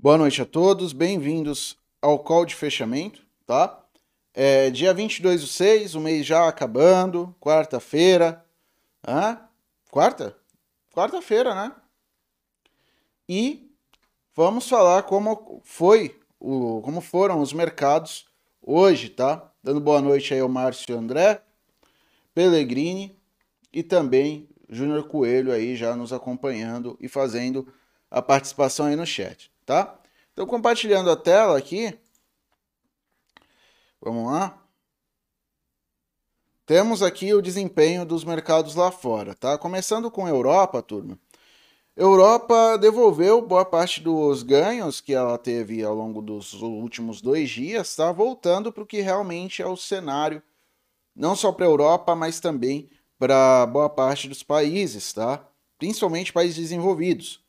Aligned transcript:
Boa 0.00 0.16
noite 0.16 0.40
a 0.40 0.46
todos, 0.46 0.92
bem-vindos 0.92 1.76
ao 2.00 2.20
call 2.20 2.46
de 2.46 2.54
fechamento, 2.54 3.20
tá? 3.44 3.84
É 4.32 4.70
dia 4.70 4.94
22 4.94 5.40
do 5.40 5.48
6, 5.48 5.96
o 5.96 6.00
mês 6.00 6.24
já 6.24 6.46
acabando, 6.46 7.34
quarta-feira. 7.40 8.44
Hã? 9.04 9.40
Quarta? 9.90 10.36
Quarta-feira, 10.94 11.52
né? 11.52 11.72
E 13.28 13.72
vamos 14.36 14.68
falar 14.68 15.02
como 15.02 15.60
foi 15.64 16.16
o, 16.38 16.80
como 16.82 17.00
foram 17.00 17.40
os 17.40 17.52
mercados 17.52 18.28
hoje, 18.62 19.08
tá? 19.08 19.50
Dando 19.64 19.80
boa 19.80 20.00
noite 20.00 20.32
aí 20.32 20.38
ao 20.38 20.48
Márcio 20.48 20.96
André, 20.96 21.42
Pellegrini 22.32 23.18
e 23.72 23.82
também 23.82 24.48
Júnior 24.68 25.08
Coelho 25.08 25.50
aí 25.50 25.74
já 25.74 25.96
nos 25.96 26.12
acompanhando 26.12 26.96
e 27.00 27.08
fazendo 27.08 27.66
a 28.08 28.22
participação 28.22 28.86
aí 28.86 28.94
no 28.94 29.04
chat, 29.04 29.50
tá? 29.68 29.98
Então 30.32 30.46
compartilhando 30.46 31.10
a 31.10 31.16
tela 31.16 31.58
aqui. 31.58 31.94
Vamos 34.00 34.32
lá. 34.32 34.58
Temos 36.64 37.02
aqui 37.02 37.34
o 37.34 37.42
desempenho 37.42 38.06
dos 38.06 38.24
mercados 38.24 38.74
lá 38.74 38.90
fora, 38.90 39.34
tá? 39.34 39.58
Começando 39.58 40.10
com 40.10 40.24
a 40.24 40.30
Europa, 40.30 40.80
turma. 40.80 41.18
Europa 41.94 42.78
devolveu 42.78 43.42
boa 43.42 43.64
parte 43.64 44.00
dos 44.00 44.42
ganhos 44.42 45.02
que 45.02 45.12
ela 45.12 45.36
teve 45.36 45.84
ao 45.84 45.94
longo 45.94 46.22
dos 46.22 46.54
últimos 46.54 47.20
dois 47.20 47.50
dias, 47.50 47.94
tá? 47.94 48.10
Voltando 48.10 48.72
para 48.72 48.82
o 48.82 48.86
que 48.86 49.02
realmente 49.02 49.60
é 49.60 49.66
o 49.66 49.76
cenário, 49.76 50.42
não 51.14 51.36
só 51.36 51.52
para 51.52 51.66
a 51.66 51.68
Europa, 51.68 52.14
mas 52.14 52.40
também 52.40 52.88
para 53.18 53.66
boa 53.66 53.90
parte 53.90 54.28
dos 54.28 54.42
países, 54.42 55.12
tá? 55.12 55.46
Principalmente 55.76 56.32
países 56.32 56.56
desenvolvidos. 56.56 57.44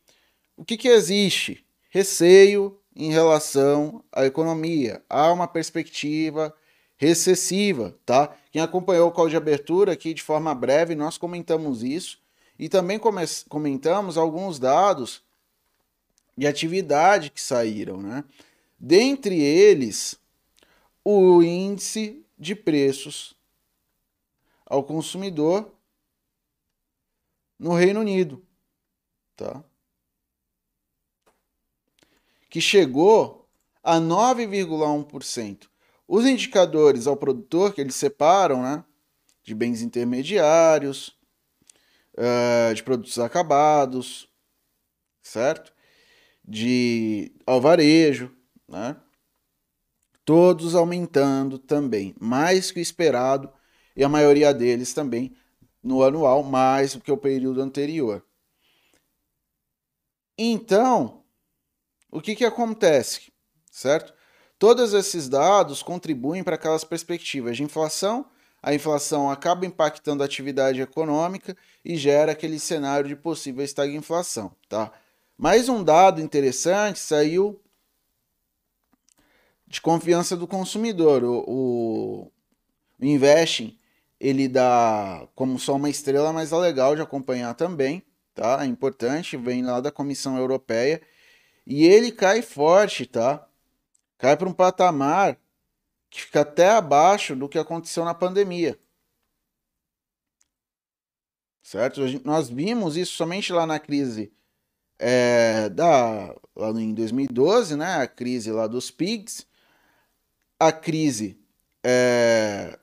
O 0.57 0.65
que, 0.65 0.75
que 0.75 0.89
existe? 0.89 1.65
Receio 1.89 2.79
em 2.95 3.11
relação 3.11 4.03
à 4.11 4.25
economia. 4.25 5.03
Há 5.09 5.31
uma 5.31 5.47
perspectiva 5.47 6.55
recessiva, 6.97 7.97
tá? 8.05 8.35
Quem 8.51 8.61
acompanhou 8.61 9.09
o 9.09 9.11
call 9.11 9.29
de 9.29 9.37
abertura 9.37 9.93
aqui 9.93 10.13
de 10.13 10.21
forma 10.21 10.53
breve, 10.53 10.95
nós 10.95 11.17
comentamos 11.17 11.81
isso 11.81 12.21
e 12.57 12.67
também 12.67 12.99
comentamos 13.47 14.17
alguns 14.17 14.59
dados 14.59 15.23
de 16.37 16.45
atividade 16.45 17.31
que 17.31 17.41
saíram, 17.41 18.01
né? 18.01 18.23
Dentre 18.77 19.41
eles, 19.41 20.19
o 21.03 21.41
índice 21.41 22.25
de 22.37 22.53
preços 22.53 23.35
ao 24.65 24.83
consumidor 24.83 25.73
no 27.57 27.73
Reino 27.73 28.01
Unido, 28.01 28.45
tá? 29.35 29.63
Que 32.49 32.59
chegou 32.59 33.47
a 33.83 33.97
9,1%. 33.97 35.67
Os 36.07 36.25
indicadores 36.25 37.05
ao 37.05 37.15
produtor 37.15 37.73
que 37.73 37.81
eles 37.81 37.95
separam, 37.95 38.63
né, 38.63 38.83
de 39.43 39.53
bens 39.53 39.81
intermediários, 39.81 41.15
uh, 42.15 42.73
de 42.73 42.83
produtos 42.83 43.17
acabados, 43.19 44.27
certo? 45.21 45.73
De 46.43 47.31
alvarejo, 47.45 48.31
né? 48.67 48.95
Todos 50.25 50.75
aumentando 50.75 51.57
também, 51.57 52.15
mais 52.19 52.71
que 52.71 52.79
o 52.79 52.81
esperado, 52.81 53.51
e 53.95 54.03
a 54.03 54.09
maioria 54.09 54.53
deles 54.53 54.93
também 54.93 55.35
no 55.81 56.03
anual, 56.03 56.43
mais 56.43 56.93
do 56.93 57.01
que 57.01 57.11
o 57.11 57.17
período 57.17 57.61
anterior. 57.61 58.23
Então, 60.37 61.18
o 62.11 62.21
que, 62.21 62.35
que 62.35 62.45
acontece, 62.45 63.31
certo? 63.71 64.13
Todos 64.57 64.93
esses 64.93 65.29
dados 65.29 65.81
contribuem 65.81 66.43
para 66.43 66.55
aquelas 66.55 66.83
perspectivas 66.83 67.57
de 67.57 67.63
inflação 67.63 68.25
a 68.61 68.73
inflação 68.73 69.29
acaba 69.29 69.65
impactando 69.65 70.21
a 70.21 70.25
atividade 70.25 70.81
econômica 70.81 71.55
e 71.83 71.95
gera 71.95 72.33
aquele 72.33 72.59
cenário 72.59 73.07
de 73.07 73.15
possível 73.15 73.63
estagflação, 73.63 74.51
tá? 74.67 74.91
Mais 75.37 75.69
um 75.69 75.81
dado 75.81 76.21
interessante 76.21 76.99
saiu 76.99 77.61
de 79.65 79.79
confiança 79.79 80.35
do 80.35 80.45
consumidor. 80.45 81.23
O, 81.23 81.43
o, 81.47 82.31
Investing, 83.01 83.77
ele 84.19 84.49
dá 84.49 85.25
como 85.33 85.57
só 85.57 85.75
uma 85.75 85.89
estrela, 85.89 86.33
mas 86.33 86.51
é 86.51 86.57
legal 86.57 86.93
de 86.93 87.01
acompanhar 87.01 87.53
também, 87.53 88.03
tá? 88.35 88.59
É 88.61 88.65
importante, 88.65 89.37
vem 89.37 89.63
lá 89.63 89.79
da 89.79 89.89
Comissão 89.89 90.37
Europeia 90.37 91.01
e 91.69 91.85
ele 91.85 92.11
cai 92.11 92.41
forte, 92.41 93.05
tá? 93.05 93.47
Cai 94.17 94.35
para 94.35 94.49
um 94.49 94.53
patamar 94.53 95.39
que 96.09 96.23
fica 96.23 96.41
até 96.41 96.71
abaixo 96.71 97.35
do 97.35 97.47
que 97.47 97.59
aconteceu 97.59 98.03
na 98.03 98.15
pandemia. 98.15 98.79
Certo? 101.61 102.01
Nós 102.25 102.49
vimos 102.49 102.97
isso 102.97 103.13
somente 103.13 103.53
lá 103.53 103.67
na 103.67 103.79
crise 103.79 104.33
é, 104.97 105.69
da, 105.69 106.35
lá 106.55 106.69
em 106.71 106.91
2012, 106.91 107.75
né? 107.75 107.97
A 107.97 108.07
crise 108.07 108.51
lá 108.51 108.65
dos 108.65 108.89
PIGs, 108.89 109.45
a 110.59 110.71
crise 110.71 111.39
é, 111.83 112.79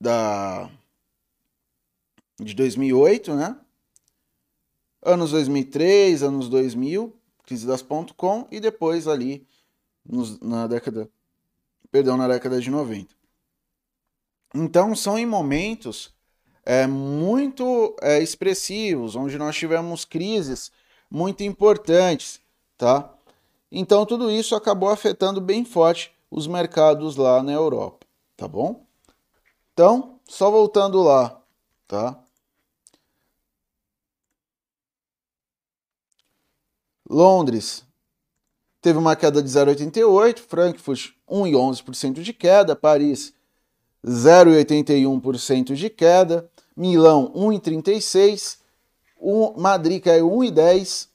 da, 0.00 0.68
de 2.40 2.52
2008, 2.52 3.32
né? 3.36 3.56
Anos 5.00 5.30
2003, 5.30 6.24
anos 6.24 6.48
2000, 6.48 7.16
crise 7.46 7.66
das 7.66 7.82
.com 8.16 8.46
e 8.50 8.60
depois 8.60 9.08
ali 9.08 9.46
nos, 10.04 10.38
na 10.40 10.66
década 10.66 11.08
perdão, 11.90 12.16
na 12.16 12.28
década 12.28 12.60
de 12.60 12.70
90. 12.70 13.14
Então, 14.54 14.94
são 14.94 15.18
em 15.18 15.24
momentos 15.26 16.14
é, 16.64 16.86
muito 16.86 17.96
é, 18.02 18.22
expressivos, 18.22 19.16
onde 19.16 19.38
nós 19.38 19.56
tivemos 19.56 20.04
crises 20.04 20.70
muito 21.10 21.42
importantes, 21.42 22.40
tá? 22.76 23.12
Então, 23.70 24.04
tudo 24.04 24.30
isso 24.30 24.54
acabou 24.54 24.90
afetando 24.90 25.40
bem 25.40 25.64
forte 25.64 26.12
os 26.30 26.46
mercados 26.46 27.16
lá 27.16 27.42
na 27.42 27.52
Europa, 27.52 28.06
tá 28.36 28.46
bom? 28.46 28.84
Então, 29.72 30.18
só 30.26 30.50
voltando 30.50 31.02
lá, 31.02 31.40
tá? 31.86 32.18
Londres 37.08 37.84
teve 38.80 38.98
uma 38.98 39.16
queda 39.16 39.42
de 39.42 39.48
0,88, 39.48 40.38
Frankfurt 40.40 41.12
1,11% 41.28 42.22
de 42.22 42.32
queda, 42.32 42.74
Paris 42.76 43.32
0,81% 44.04 45.74
de 45.74 45.90
queda, 45.90 46.48
Milão 46.76 47.32
1,36%, 47.34 48.58
Madrid 49.56 50.02
caiu 50.02 50.28
1,10%, 50.30 51.08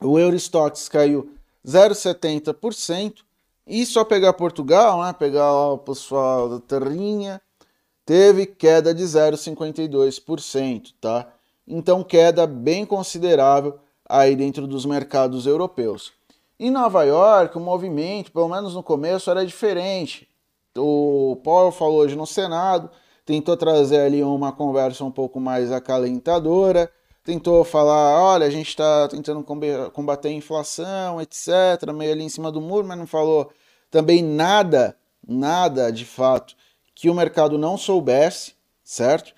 o 0.00 0.18
Eurostox 0.18 0.88
caiu 0.88 1.32
0,70%, 1.66 3.22
e 3.66 3.86
só 3.86 4.04
pegar 4.04 4.32
Portugal, 4.32 5.02
né, 5.02 5.12
pegar 5.12 5.52
o 5.52 5.78
pessoal 5.78 6.48
da 6.48 6.60
terrinha, 6.60 7.40
teve 8.04 8.44
queda 8.44 8.92
de 8.92 9.04
0,52%, 9.04 10.92
tá? 11.00 11.32
Então 11.66 12.02
queda 12.02 12.46
bem 12.46 12.84
considerável 12.84 13.78
aí 14.12 14.36
dentro 14.36 14.66
dos 14.66 14.84
mercados 14.84 15.46
europeus. 15.46 16.12
Em 16.60 16.70
Nova 16.70 17.02
York, 17.02 17.56
o 17.56 17.60
movimento, 17.60 18.30
pelo 18.30 18.46
menos 18.46 18.74
no 18.74 18.82
começo, 18.82 19.30
era 19.30 19.44
diferente. 19.44 20.28
O 20.76 21.40
Paul 21.42 21.72
falou 21.72 22.00
hoje 22.00 22.14
no 22.14 22.26
Senado, 22.26 22.90
tentou 23.24 23.56
trazer 23.56 24.00
ali 24.00 24.22
uma 24.22 24.52
conversa 24.52 25.02
um 25.02 25.10
pouco 25.10 25.40
mais 25.40 25.72
acalentadora, 25.72 26.92
tentou 27.24 27.64
falar, 27.64 28.22
olha, 28.22 28.46
a 28.46 28.50
gente 28.50 28.68
está 28.68 29.08
tentando 29.08 29.42
combater 29.92 30.28
a 30.28 30.32
inflação, 30.32 31.18
etc., 31.18 31.90
meio 31.94 32.12
ali 32.12 32.24
em 32.24 32.28
cima 32.28 32.52
do 32.52 32.60
muro, 32.60 32.86
mas 32.86 32.98
não 32.98 33.06
falou 33.06 33.50
também 33.90 34.22
nada, 34.22 34.94
nada 35.26 35.90
de 35.90 36.04
fato 36.04 36.54
que 36.94 37.08
o 37.08 37.14
mercado 37.14 37.56
não 37.56 37.78
soubesse, 37.78 38.52
certo? 38.84 39.32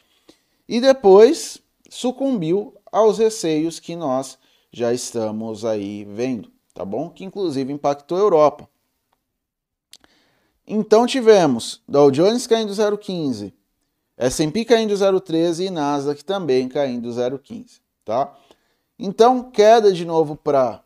E 0.69 0.81
depois 0.81 1.63
sucumbiu 1.89 2.75
aos 2.91 3.19
receios 3.19 3.79
que 3.79 3.95
nós 3.95 4.37
já 4.75 4.93
estamos 4.93 5.65
aí 5.65 6.05
vendo 6.05 6.55
tá 6.75 6.85
bom? 6.85 7.09
Que 7.09 7.25
inclusive 7.25 7.73
impactou 7.73 8.19
a 8.19 8.21
Europa. 8.21 8.69
Então 10.67 11.07
tivemos 11.07 11.83
Dow 11.89 12.11
Jones 12.11 12.47
caindo 12.47 12.73
0,15, 12.73 13.53
S&P 14.17 14.65
caindo 14.65 14.95
0,13 14.95 15.67
e 15.67 15.71
Nasdaq 15.71 16.25
também 16.25 16.69
caindo 16.69 17.09
0,15, 17.09 17.81
tá? 18.05 18.35
Então, 18.99 19.51
queda 19.51 19.93
de 19.93 20.05
novo 20.05 20.37
para 20.37 20.83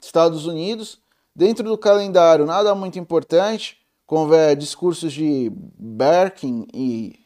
Estados 0.00 0.46
Unidos, 0.46 1.00
dentro 1.34 1.64
do 1.64 1.78
calendário 1.78 2.44
nada 2.44 2.74
muito 2.74 2.98
importante, 2.98 3.78
com 4.04 4.28
discursos 4.56 5.12
de 5.12 5.50
Berkin 5.54 6.66
e 6.74 7.18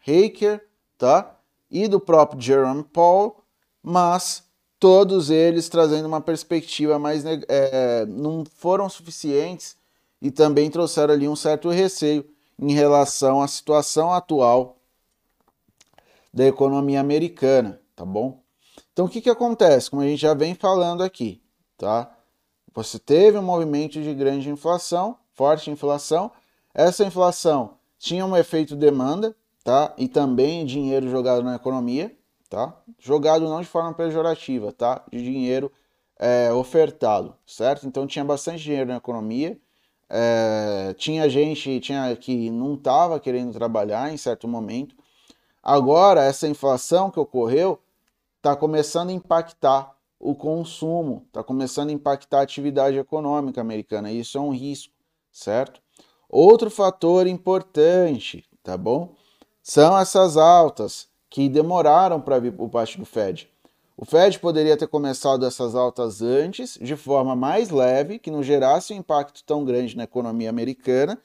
Haker, 0.00 0.66
tá? 0.98 1.38
E 1.70 1.86
do 1.86 2.00
próprio 2.00 2.40
Jerome 2.40 2.82
Powell, 2.82 3.36
mas 3.82 4.42
todos 4.82 5.30
eles 5.30 5.68
trazendo 5.68 6.06
uma 6.06 6.20
perspectiva 6.20 6.98
mais. 6.98 7.24
É, 7.24 8.04
não 8.06 8.44
foram 8.44 8.88
suficientes 8.88 9.76
e 10.20 10.28
também 10.28 10.68
trouxeram 10.68 11.14
ali 11.14 11.28
um 11.28 11.36
certo 11.36 11.68
receio 11.68 12.28
em 12.58 12.72
relação 12.72 13.40
à 13.40 13.46
situação 13.46 14.12
atual 14.12 14.76
da 16.34 16.44
economia 16.44 16.98
americana, 16.98 17.80
tá 17.94 18.04
bom? 18.04 18.42
Então 18.92 19.04
o 19.04 19.08
que, 19.08 19.20
que 19.20 19.30
acontece? 19.30 19.88
Como 19.88 20.02
a 20.02 20.04
gente 20.04 20.20
já 20.20 20.34
vem 20.34 20.52
falando 20.52 21.04
aqui, 21.04 21.40
tá? 21.78 22.12
Você 22.74 22.98
teve 22.98 23.38
um 23.38 23.42
movimento 23.42 24.02
de 24.02 24.12
grande 24.12 24.50
inflação, 24.50 25.16
forte 25.32 25.70
inflação. 25.70 26.32
Essa 26.74 27.04
inflação 27.04 27.74
tinha 28.00 28.26
um 28.26 28.36
efeito 28.36 28.74
demanda, 28.74 29.32
tá? 29.62 29.94
E 29.96 30.08
também 30.08 30.66
dinheiro 30.66 31.08
jogado 31.08 31.44
na 31.44 31.54
economia, 31.54 32.12
tá? 32.52 32.76
Jogado 32.98 33.48
não 33.48 33.62
de 33.62 33.66
forma 33.66 33.94
pejorativa, 33.94 34.70
tá? 34.72 35.02
De 35.10 35.22
dinheiro 35.22 35.72
é, 36.18 36.52
ofertado, 36.52 37.34
certo? 37.46 37.86
Então 37.86 38.06
tinha 38.06 38.22
bastante 38.22 38.62
dinheiro 38.62 38.90
na 38.90 38.98
economia. 38.98 39.58
É, 40.10 40.94
tinha 40.98 41.30
gente 41.30 41.80
tinha 41.80 42.14
que 42.14 42.50
não 42.50 42.74
estava 42.74 43.18
querendo 43.18 43.54
trabalhar 43.54 44.12
em 44.12 44.18
certo 44.18 44.46
momento. 44.46 44.94
Agora, 45.62 46.22
essa 46.22 46.46
inflação 46.46 47.10
que 47.10 47.18
ocorreu 47.18 47.80
está 48.36 48.54
começando 48.54 49.08
a 49.08 49.14
impactar 49.14 49.96
o 50.20 50.34
consumo, 50.34 51.24
está 51.28 51.42
começando 51.42 51.88
a 51.88 51.92
impactar 51.92 52.40
a 52.40 52.42
atividade 52.42 52.98
econômica 52.98 53.62
americana. 53.62 54.12
Isso 54.12 54.36
é 54.36 54.40
um 54.42 54.50
risco, 54.50 54.92
certo? 55.32 55.80
Outro 56.28 56.70
fator 56.70 57.26
importante, 57.26 58.44
tá 58.62 58.76
bom? 58.76 59.14
São 59.62 59.98
essas 59.98 60.36
altas 60.36 61.08
que 61.32 61.48
demoraram 61.48 62.20
para 62.20 62.38
vir 62.38 62.52
por 62.52 62.68
parte 62.68 62.98
do 62.98 63.06
Fed. 63.06 63.48
O 63.96 64.04
Fed 64.04 64.38
poderia 64.38 64.76
ter 64.76 64.86
começado 64.86 65.46
essas 65.46 65.74
altas 65.74 66.20
antes, 66.20 66.78
de 66.78 66.94
forma 66.94 67.34
mais 67.34 67.70
leve, 67.70 68.18
que 68.18 68.30
não 68.30 68.42
gerasse 68.42 68.92
um 68.92 68.98
impacto 68.98 69.42
tão 69.42 69.64
grande 69.64 69.96
na 69.96 70.04
economia 70.04 70.50
americana, 70.50 71.18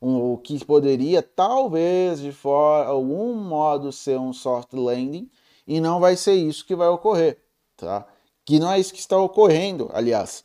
o 0.00 0.36
que 0.36 0.64
poderia 0.64 1.22
talvez 1.22 2.18
de 2.20 2.32
for, 2.32 2.84
algum 2.84 3.36
modo 3.36 3.92
ser 3.92 4.18
um 4.18 4.32
soft 4.32 4.72
landing, 4.72 5.30
e 5.64 5.80
não 5.80 6.00
vai 6.00 6.16
ser 6.16 6.34
isso 6.34 6.66
que 6.66 6.74
vai 6.74 6.88
ocorrer, 6.88 7.38
tá? 7.76 8.04
Que 8.44 8.58
não 8.58 8.72
é 8.72 8.80
isso 8.80 8.92
que 8.92 8.98
está 8.98 9.16
ocorrendo, 9.16 9.88
aliás. 9.94 10.44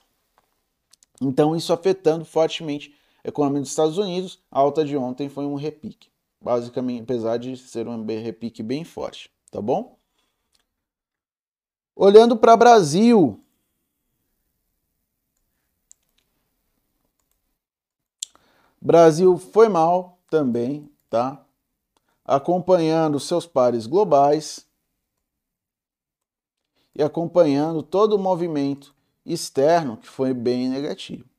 Então, 1.19 1.55
isso 1.55 1.73
afetando 1.73 2.23
fortemente 2.23 2.93
a 3.25 3.29
economia 3.29 3.61
dos 3.61 3.71
Estados 3.71 3.97
Unidos. 3.97 4.37
A 4.51 4.59
alta 4.59 4.85
de 4.85 4.95
ontem 4.95 5.27
foi 5.27 5.45
um 5.45 5.55
repique, 5.55 6.07
basicamente, 6.41 7.03
apesar 7.03 7.37
de 7.37 7.55
ser 7.57 7.87
um 7.87 8.05
repique 8.05 8.61
bem 8.61 8.83
forte, 8.83 9.31
tá 9.51 9.61
bom? 9.61 9.97
Olhando 11.95 12.37
para 12.37 12.55
Brasil, 12.55 13.43
Brasil 18.79 19.37
foi 19.37 19.67
mal 19.67 20.19
também, 20.29 20.91
tá? 21.09 21.43
Acompanhando 22.23 23.19
seus 23.19 23.47
pares 23.47 23.87
globais, 23.87 24.67
e 26.97 27.03
acompanhando 27.03 27.83
todo 27.83 28.13
o 28.13 28.19
movimento 28.19 28.93
externo 29.23 29.97
que 29.97 30.07
foi 30.07 30.33
bem 30.33 30.67
negativo. 30.67 31.29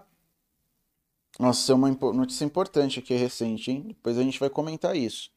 Nossa, 1.40 1.72
é 1.72 1.74
uma 1.74 1.88
notícia 1.88 2.44
importante 2.44 2.98
aqui 2.98 3.14
recente, 3.14 3.70
hein? 3.70 3.84
Depois 3.88 4.18
a 4.18 4.22
gente 4.22 4.38
vai 4.38 4.50
comentar 4.50 4.94
isso. 4.94 5.30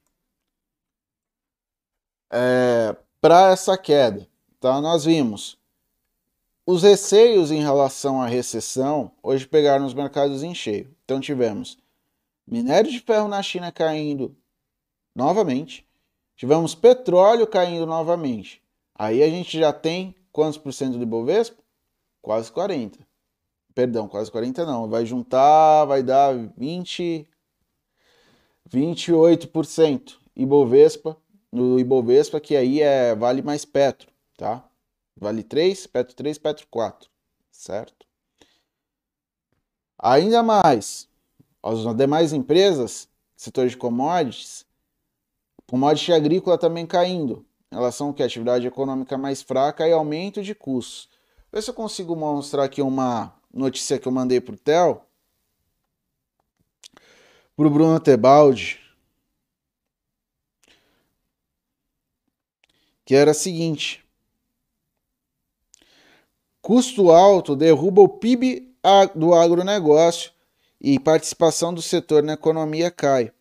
É, 2.29 2.94
para 3.21 3.51
essa 3.53 3.77
queda, 3.77 4.27
tá? 4.59 4.81
Nós 4.81 5.05
vimos 5.05 5.57
os 6.65 6.83
receios 6.83 7.51
em 7.51 7.61
relação 7.61 8.21
à 8.21 8.27
recessão 8.27 9.13
hoje 9.23 9.47
pegaram 9.47 9.85
os 9.85 9.94
mercados 9.94 10.44
em 10.44 10.53
cheio. 10.53 10.94
Então 11.05 11.21
tivemos 11.21 11.77
minério 12.45 12.91
de 12.91 12.99
ferro 12.99 13.29
na 13.29 13.41
China 13.41 13.71
caindo 13.71 14.35
novamente, 15.15 15.88
tivemos 16.35 16.75
petróleo 16.75 17.47
caindo 17.47 17.85
novamente. 17.85 18.61
Aí 18.94 19.23
a 19.23 19.29
gente 19.29 19.57
já 19.57 19.71
tem 19.71 20.13
quantos 20.33 20.57
por 20.57 20.73
cento 20.73 20.97
do 20.97 21.03
Ibovespa? 21.03 21.63
Quase 22.21 22.51
40. 22.51 22.99
Perdão, 23.73 24.07
quase 24.07 24.31
40 24.31 24.65
não. 24.65 24.89
Vai 24.89 25.05
juntar, 25.05 25.85
vai 25.85 26.03
dar 26.03 26.33
20, 26.57 27.27
28% 28.69 30.17
Ibovespa, 30.35 31.17
no 31.51 31.79
Ibovespa, 31.79 32.39
que 32.39 32.55
aí 32.55 32.81
é 32.81 33.15
Vale 33.15 33.41
mais 33.41 33.65
Petro, 33.65 34.09
tá? 34.37 34.63
Vale 35.15 35.43
3, 35.43 35.87
Petro 35.87 36.15
3, 36.15 36.37
Petro 36.37 36.67
4, 36.69 37.09
certo? 37.51 38.05
Ainda 39.99 40.41
mais, 40.41 41.07
as 41.61 41.95
demais 41.95 42.33
empresas, 42.33 43.07
setor 43.35 43.67
de 43.67 43.77
commodities, 43.77 44.65
commodity 45.69 46.11
agrícola 46.11 46.57
também 46.57 46.85
caindo, 46.85 47.45
relação 47.71 48.07
ao 48.07 48.13
que? 48.13 48.23
Atividade 48.23 48.67
econômica 48.67 49.17
mais 49.17 49.41
fraca 49.41 49.87
e 49.87 49.91
aumento 49.91 50.41
de 50.41 50.55
custos. 50.55 51.09
Vê 51.51 51.61
se 51.61 51.69
eu 51.69 51.73
consigo 51.73 52.15
mostrar 52.15 52.63
aqui 52.63 52.81
uma 52.81 53.33
notícia 53.53 54.00
que 54.00 54.07
eu 54.07 54.11
mandei 54.11 54.41
para 54.41 54.55
o 54.55 54.57
Theo. 54.57 55.01
Para 57.55 57.67
o 57.67 57.69
Bruno 57.69 58.00
Tebaldi. 58.00 58.79
Que 63.05 63.15
era 63.15 63.31
a 63.31 63.35
seguinte. 63.35 64.03
Custo 66.61 67.11
alto 67.11 67.55
derruba 67.55 68.01
o 68.01 68.07
PIB 68.07 68.73
do 69.15 69.33
agronegócio 69.33 70.31
e 70.80 70.99
participação 70.99 71.73
do 71.73 71.81
setor 71.81 72.23
na 72.23 72.33
economia 72.33 72.89
cai. 72.89 73.31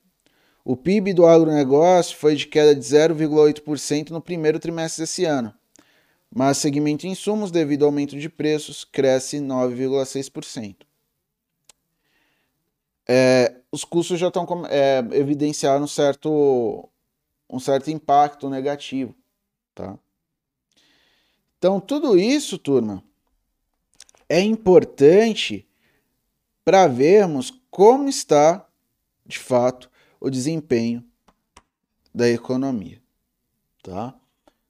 O 0.64 0.76
PIB 0.76 1.12
do 1.12 1.26
agronegócio 1.26 2.16
foi 2.16 2.36
de 2.36 2.46
queda 2.46 2.74
de 2.74 2.80
0,8% 2.80 4.10
no 4.10 4.20
primeiro 4.20 4.60
trimestre 4.60 5.02
desse 5.02 5.24
ano, 5.24 5.52
mas 6.34 6.56
segmento 6.56 7.06
insumos, 7.06 7.50
devido 7.50 7.82
ao 7.82 7.88
aumento 7.88 8.18
de 8.18 8.28
preços, 8.28 8.84
cresce 8.84 9.36
9,6%. 9.36 10.86
É, 13.06 13.56
os 13.70 13.84
custos 13.84 14.18
já 14.18 14.28
estão 14.28 14.46
é, 14.66 15.00
evidenciando 15.12 15.84
um 15.84 15.88
certo, 15.88 16.88
um 17.50 17.58
certo 17.58 17.90
impacto 17.90 18.48
negativo. 18.48 19.14
Tá? 19.74 19.98
Então, 21.58 21.78
tudo 21.78 22.18
isso, 22.18 22.56
turma, 22.56 23.04
é 24.26 24.40
importante 24.40 25.68
para 26.64 26.86
vermos 26.86 27.52
como 27.70 28.08
está, 28.08 28.66
de 29.26 29.38
fato, 29.38 29.90
o 30.18 30.30
desempenho 30.30 31.04
da 32.14 32.26
economia. 32.26 33.02
Tá? 33.82 34.14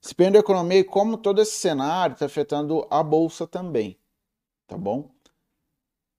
Desempenho 0.02 0.32
da 0.32 0.38
economia 0.40 0.80
e 0.80 0.84
como 0.84 1.16
todo 1.16 1.40
esse 1.40 1.52
cenário 1.52 2.14
está 2.14 2.26
afetando 2.26 2.84
a 2.90 3.02
bolsa 3.04 3.46
também. 3.46 3.96
Tá 4.66 4.76
bom? 4.76 5.08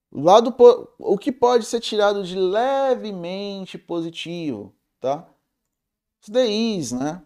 Lado, 0.09 0.55
o 0.97 1.17
que 1.17 1.31
pode 1.31 1.65
ser 1.65 1.81
tirado 1.81 2.23
de 2.23 2.37
levemente 2.37 3.77
positivo, 3.77 4.73
tá? 5.01 5.27
Os 6.21 6.29
DIs, 6.29 6.93
né? 6.93 7.21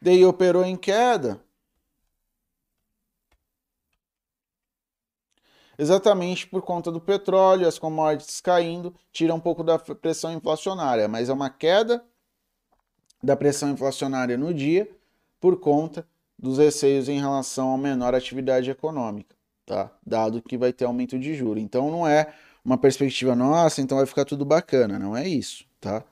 DI 0.00 0.24
operou 0.24 0.64
em 0.64 0.76
queda, 0.76 1.44
exatamente 5.80 6.46
por 6.46 6.60
conta 6.60 6.92
do 6.92 7.00
petróleo, 7.00 7.66
as 7.66 7.78
commodities 7.78 8.40
caindo, 8.40 8.94
tira 9.10 9.34
um 9.34 9.40
pouco 9.40 9.64
da 9.64 9.78
pressão 9.78 10.30
inflacionária, 10.30 11.08
mas 11.08 11.30
é 11.30 11.32
uma 11.32 11.48
queda 11.48 12.04
da 13.22 13.34
pressão 13.34 13.70
inflacionária 13.70 14.36
no 14.36 14.52
dia 14.52 14.88
por 15.40 15.58
conta 15.58 16.06
dos 16.38 16.58
receios 16.58 17.08
em 17.08 17.18
relação 17.18 17.74
à 17.74 17.78
menor 17.78 18.14
atividade 18.14 18.70
econômica, 18.70 19.34
tá? 19.64 19.90
Dado 20.06 20.42
que 20.42 20.58
vai 20.58 20.70
ter 20.70 20.84
aumento 20.84 21.18
de 21.18 21.34
juros. 21.34 21.62
Então 21.62 21.90
não 21.90 22.06
é 22.06 22.34
uma 22.62 22.76
perspectiva 22.76 23.34
nossa, 23.34 23.80
então 23.80 23.96
vai 23.96 24.06
ficar 24.06 24.26
tudo 24.26 24.44
bacana, 24.44 24.98
não 24.98 25.16
é 25.16 25.26
isso, 25.26 25.64
tá? 25.80 26.04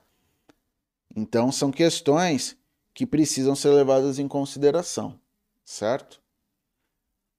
Então 1.15 1.51
são 1.51 1.71
questões 1.71 2.57
que 2.91 3.05
precisam 3.05 3.55
ser 3.55 3.69
levadas 3.69 4.17
em 4.17 4.27
consideração, 4.27 5.19
certo? 5.63 6.19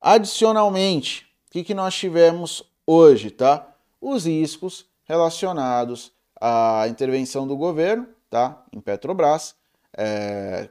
Adicionalmente, 0.00 1.29
que, 1.50 1.64
que 1.64 1.75
nós 1.75 1.95
tivemos 1.95 2.62
hoje, 2.87 3.30
tá? 3.30 3.75
Os 4.00 4.25
riscos 4.25 4.87
relacionados 5.04 6.12
à 6.40 6.87
intervenção 6.88 7.47
do 7.47 7.57
governo, 7.57 8.09
tá? 8.30 8.64
Em 8.73 8.80
Petrobras, 8.80 9.54
é, 9.97 10.71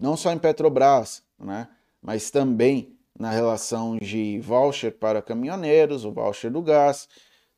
não 0.00 0.16
só 0.16 0.32
em 0.32 0.38
Petrobras, 0.38 1.22
né? 1.38 1.68
Mas 2.02 2.30
também 2.30 2.96
na 3.18 3.30
relação 3.30 3.96
de 3.96 4.38
voucher 4.40 4.92
para 4.92 5.20
caminhoneiros, 5.20 6.04
o 6.04 6.12
voucher 6.12 6.50
do 6.50 6.62
gás. 6.62 7.08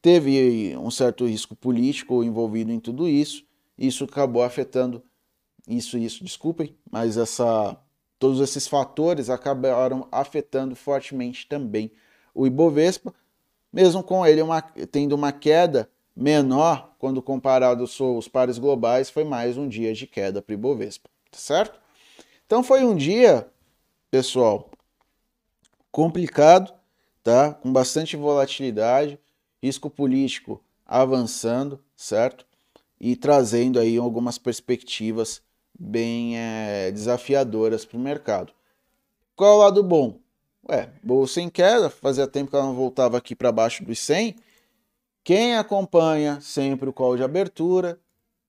Teve 0.01 0.75
um 0.79 0.91
certo 0.91 1.27
risco 1.27 1.55
político 1.55 2.25
envolvido 2.25 2.73
em 2.73 2.81
tudo 2.81 3.07
isso. 3.07 3.45
Isso 3.79 4.05
acabou 4.05 4.43
afetando 4.43 5.03
isso, 5.69 5.99
isso, 5.99 6.25
desculpem, 6.25 6.77
mas 6.91 7.17
essa, 7.17 7.77
todos 8.21 8.39
esses 8.39 8.69
fatores 8.69 9.31
acabaram 9.31 10.07
afetando 10.13 10.77
fortemente 10.77 11.49
também 11.49 11.91
o 12.35 12.47
Ibovespa, 12.47 13.15
mesmo 13.73 14.03
com 14.03 14.25
ele 14.27 14.43
uma, 14.43 14.61
tendo 14.61 15.15
uma 15.15 15.33
queda 15.33 15.91
menor 16.15 16.95
quando 16.99 17.23
comparado 17.23 17.83
aos 17.83 18.29
pares 18.29 18.59
globais, 18.59 19.09
foi 19.09 19.25
mais 19.25 19.57
um 19.57 19.67
dia 19.67 19.95
de 19.95 20.07
queda 20.07 20.43
para 20.43 20.53
o 20.53 20.55
Ibovespa, 20.55 21.09
tá 21.31 21.39
certo? 21.39 21.81
Então 22.47 22.63
foi 22.63 22.85
um 22.85 22.95
dia, 22.95 23.49
pessoal, 24.11 24.71
complicado, 25.91 26.75
tá? 27.23 27.55
Com 27.55 27.73
bastante 27.73 28.17
volatilidade, 28.17 29.19
risco 29.63 29.89
político 29.89 30.63
avançando, 30.85 31.83
certo? 31.97 32.45
E 33.01 33.17
trazendo 33.17 33.81
aí 33.81 33.97
algumas 33.97 34.37
perspectivas 34.37 35.41
bem 35.81 36.37
é, 36.37 36.91
desafiadoras 36.91 37.87
para 37.87 37.97
o 37.97 38.01
mercado. 38.01 38.53
Qual 39.35 39.51
é 39.51 39.55
o 39.55 39.59
lado 39.59 39.83
bom? 39.83 40.21
Ué, 40.69 40.93
bolsa 41.03 41.41
em 41.41 41.49
queda, 41.49 41.89
fazia 41.89 42.27
tempo 42.27 42.51
que 42.51 42.57
ela 42.57 42.67
não 42.67 42.75
voltava 42.75 43.17
aqui 43.17 43.35
para 43.35 43.51
baixo 43.51 43.83
dos 43.83 43.99
100. 43.99 44.37
Quem 45.25 45.57
acompanha 45.57 46.39
sempre 46.43 46.91
o 46.91 46.93
call 46.93 47.17
de 47.17 47.23
abertura 47.23 47.99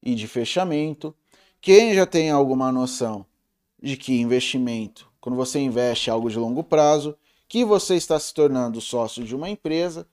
e 0.04 0.14
de 0.14 0.28
fechamento, 0.28 1.16
quem 1.62 1.94
já 1.94 2.06
tem 2.06 2.30
alguma 2.30 2.70
noção 2.70 3.26
de 3.82 3.96
que 3.96 4.20
investimento, 4.20 5.10
quando 5.22 5.36
você 5.38 5.60
investe 5.60 6.10
algo 6.10 6.30
de 6.30 6.38
longo 6.38 6.64
prazo, 6.64 7.18
que 7.48 7.64
você 7.64 7.96
está 7.96 8.20
se 8.20 8.34
tornando 8.34 8.82
sócio 8.82 9.24
de 9.24 9.36
uma 9.36 9.50
empresa, 9.50 10.06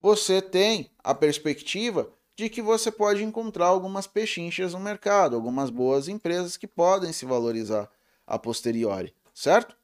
você 0.00 0.42
tem 0.42 0.90
a 1.02 1.14
perspectiva 1.14 2.10
de 2.38 2.48
que 2.48 2.62
você 2.62 2.92
pode 2.92 3.24
encontrar 3.24 3.66
algumas 3.66 4.06
pechinchas 4.06 4.72
no 4.72 4.78
mercado, 4.78 5.34
algumas 5.34 5.70
boas 5.70 6.06
empresas 6.06 6.56
que 6.56 6.68
podem 6.68 7.12
se 7.12 7.26
valorizar 7.26 7.90
a 8.24 8.38
posteriori, 8.38 9.12
certo? 9.34 9.76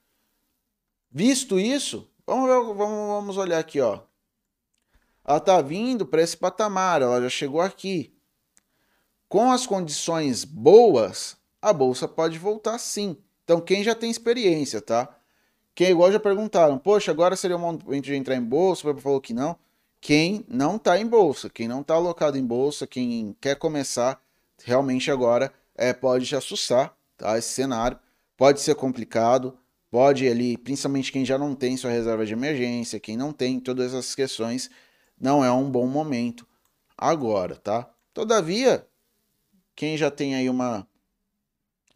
Visto 1.10 1.58
isso, 1.58 2.08
vamos, 2.24 2.48
ver, 2.48 2.74
vamos, 2.76 3.08
vamos 3.08 3.36
olhar 3.38 3.58
aqui, 3.58 3.80
ó. 3.80 4.02
Ela 5.24 5.38
está 5.38 5.60
vindo 5.60 6.06
para 6.06 6.22
esse 6.22 6.36
patamar, 6.36 7.02
ela 7.02 7.20
já 7.22 7.28
chegou 7.28 7.60
aqui. 7.60 8.14
Com 9.28 9.50
as 9.50 9.66
condições 9.66 10.44
boas, 10.44 11.36
a 11.60 11.72
bolsa 11.72 12.06
pode 12.06 12.38
voltar 12.38 12.78
sim. 12.78 13.16
Então, 13.42 13.60
quem 13.60 13.82
já 13.82 13.96
tem 13.96 14.12
experiência, 14.12 14.80
tá? 14.80 15.12
Quem 15.74 15.90
igual 15.90 16.12
já 16.12 16.20
perguntaram, 16.20 16.78
poxa, 16.78 17.10
agora 17.10 17.34
seria 17.34 17.56
o 17.56 17.58
momento 17.58 18.04
de 18.04 18.14
entrar 18.14 18.36
em 18.36 18.44
bolsa? 18.44 18.88
O 18.88 19.00
falou 19.00 19.20
que 19.20 19.34
não 19.34 19.58
quem 20.04 20.44
não 20.46 20.76
está 20.76 20.98
em 21.00 21.06
bolsa, 21.06 21.48
quem 21.48 21.66
não 21.66 21.80
está 21.80 21.94
alocado 21.94 22.36
em 22.36 22.44
bolsa, 22.44 22.86
quem 22.86 23.34
quer 23.40 23.56
começar, 23.56 24.22
realmente 24.62 25.10
agora 25.10 25.50
é, 25.74 25.94
pode 25.94 26.26
te 26.26 26.36
assustar, 26.36 26.94
tá? 27.16 27.38
Esse 27.38 27.54
cenário 27.54 27.98
pode 28.36 28.60
ser 28.60 28.74
complicado, 28.74 29.58
pode 29.90 30.28
ali, 30.28 30.58
principalmente 30.58 31.10
quem 31.10 31.24
já 31.24 31.38
não 31.38 31.54
tem 31.54 31.74
sua 31.78 31.90
reserva 31.90 32.26
de 32.26 32.34
emergência, 32.34 33.00
quem 33.00 33.16
não 33.16 33.32
tem 33.32 33.58
todas 33.58 33.94
essas 33.94 34.14
questões, 34.14 34.70
não 35.18 35.42
é 35.42 35.50
um 35.50 35.70
bom 35.70 35.86
momento 35.86 36.46
agora, 36.98 37.56
tá? 37.56 37.90
Todavia, 38.12 38.86
quem 39.74 39.96
já 39.96 40.10
tem 40.10 40.34
aí 40.34 40.50
uma 40.50 40.86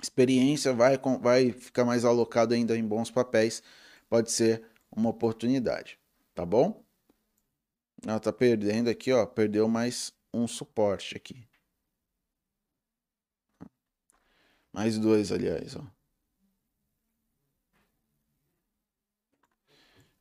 experiência 0.03 0.73
vai, 0.73 0.99
vai 1.21 1.53
ficar 1.53 1.85
mais 1.85 2.07
alocado 2.07 2.55
ainda 2.55 2.75
em 2.75 2.88
bons 2.88 3.11
papéis, 3.11 3.62
pode 4.09 4.33
ser 4.33 4.62
uma 4.91 5.11
oportunidade, 5.11 5.99
tá 6.35 6.47
bom? 6.47 6.88
Ela 8.07 8.21
tá 8.21 8.33
perdendo 8.33 8.88
aqui, 8.88 9.12
ó. 9.12 9.26
Perdeu 9.26 9.69
mais 9.69 10.12
um 10.33 10.47
suporte 10.47 11.17
aqui. 11.17 11.47
Mais 14.73 14.99
dois, 14.99 15.33
aliás, 15.33 15.75
ó. 15.76 15.85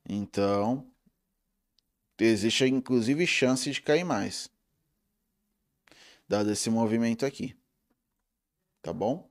Então, 0.10 0.89
existe 2.17 2.65
inclusive 2.65 3.27
chance 3.27 3.69
de 3.69 3.81
cair 3.81 4.03
mais. 4.03 4.50
Dado 6.27 6.51
esse 6.51 6.69
movimento 6.69 7.25
aqui. 7.25 7.55
Tá 8.81 8.93
bom? 8.93 9.29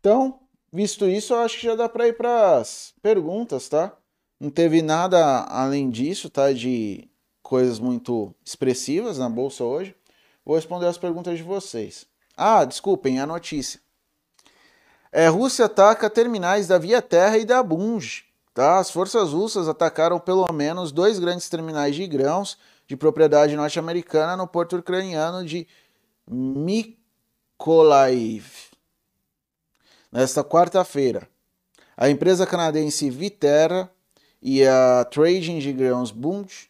Então, 0.00 0.48
visto 0.72 1.06
isso, 1.06 1.32
eu 1.32 1.38
acho 1.38 1.58
que 1.58 1.66
já 1.66 1.76
dá 1.76 1.88
para 1.88 2.08
ir 2.08 2.16
para 2.16 2.58
as 2.58 2.92
perguntas, 3.00 3.68
tá? 3.68 4.01
Não 4.42 4.50
teve 4.50 4.82
nada 4.82 5.44
além 5.44 5.88
disso, 5.88 6.28
tá? 6.28 6.52
De 6.52 7.08
coisas 7.44 7.78
muito 7.78 8.34
expressivas 8.44 9.16
na 9.16 9.28
bolsa 9.28 9.62
hoje. 9.62 9.94
Vou 10.44 10.56
responder 10.56 10.86
as 10.86 10.98
perguntas 10.98 11.36
de 11.36 11.44
vocês. 11.44 12.08
Ah, 12.36 12.64
desculpem, 12.64 13.20
a 13.20 13.26
notícia. 13.26 13.78
É, 15.12 15.28
Rússia 15.28 15.66
ataca 15.66 16.10
terminais 16.10 16.66
da 16.66 16.76
Via 16.76 17.00
Terra 17.00 17.38
e 17.38 17.44
da 17.44 17.62
Bunge. 17.62 18.24
Tá? 18.52 18.80
As 18.80 18.90
forças 18.90 19.30
russas 19.30 19.68
atacaram 19.68 20.18
pelo 20.18 20.50
menos 20.52 20.90
dois 20.90 21.20
grandes 21.20 21.48
terminais 21.48 21.94
de 21.94 22.04
grãos 22.08 22.58
de 22.88 22.96
propriedade 22.96 23.54
norte-americana 23.54 24.36
no 24.36 24.48
porto 24.48 24.76
ucraniano 24.76 25.46
de 25.46 25.68
Mykolaiv 26.28 26.90
nesta 30.10 30.42
quarta-feira. 30.42 31.28
A 31.96 32.10
empresa 32.10 32.44
canadense 32.44 33.08
Viterra 33.08 33.88
e 34.42 34.66
a 34.66 35.04
Trading 35.04 35.60
de 35.60 35.72
Grãos 35.72 36.10
Bunge, 36.10 36.68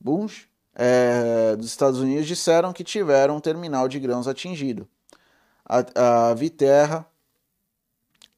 Bunge 0.00 0.48
é, 0.72 1.56
dos 1.56 1.66
Estados 1.66 1.98
Unidos 1.98 2.26
disseram 2.26 2.72
que 2.72 2.84
tiveram 2.84 3.36
um 3.36 3.40
terminal 3.40 3.88
de 3.88 3.98
grãos 3.98 4.28
atingido. 4.28 4.86
A, 5.64 6.28
a 6.30 6.34
Viterra, 6.34 7.04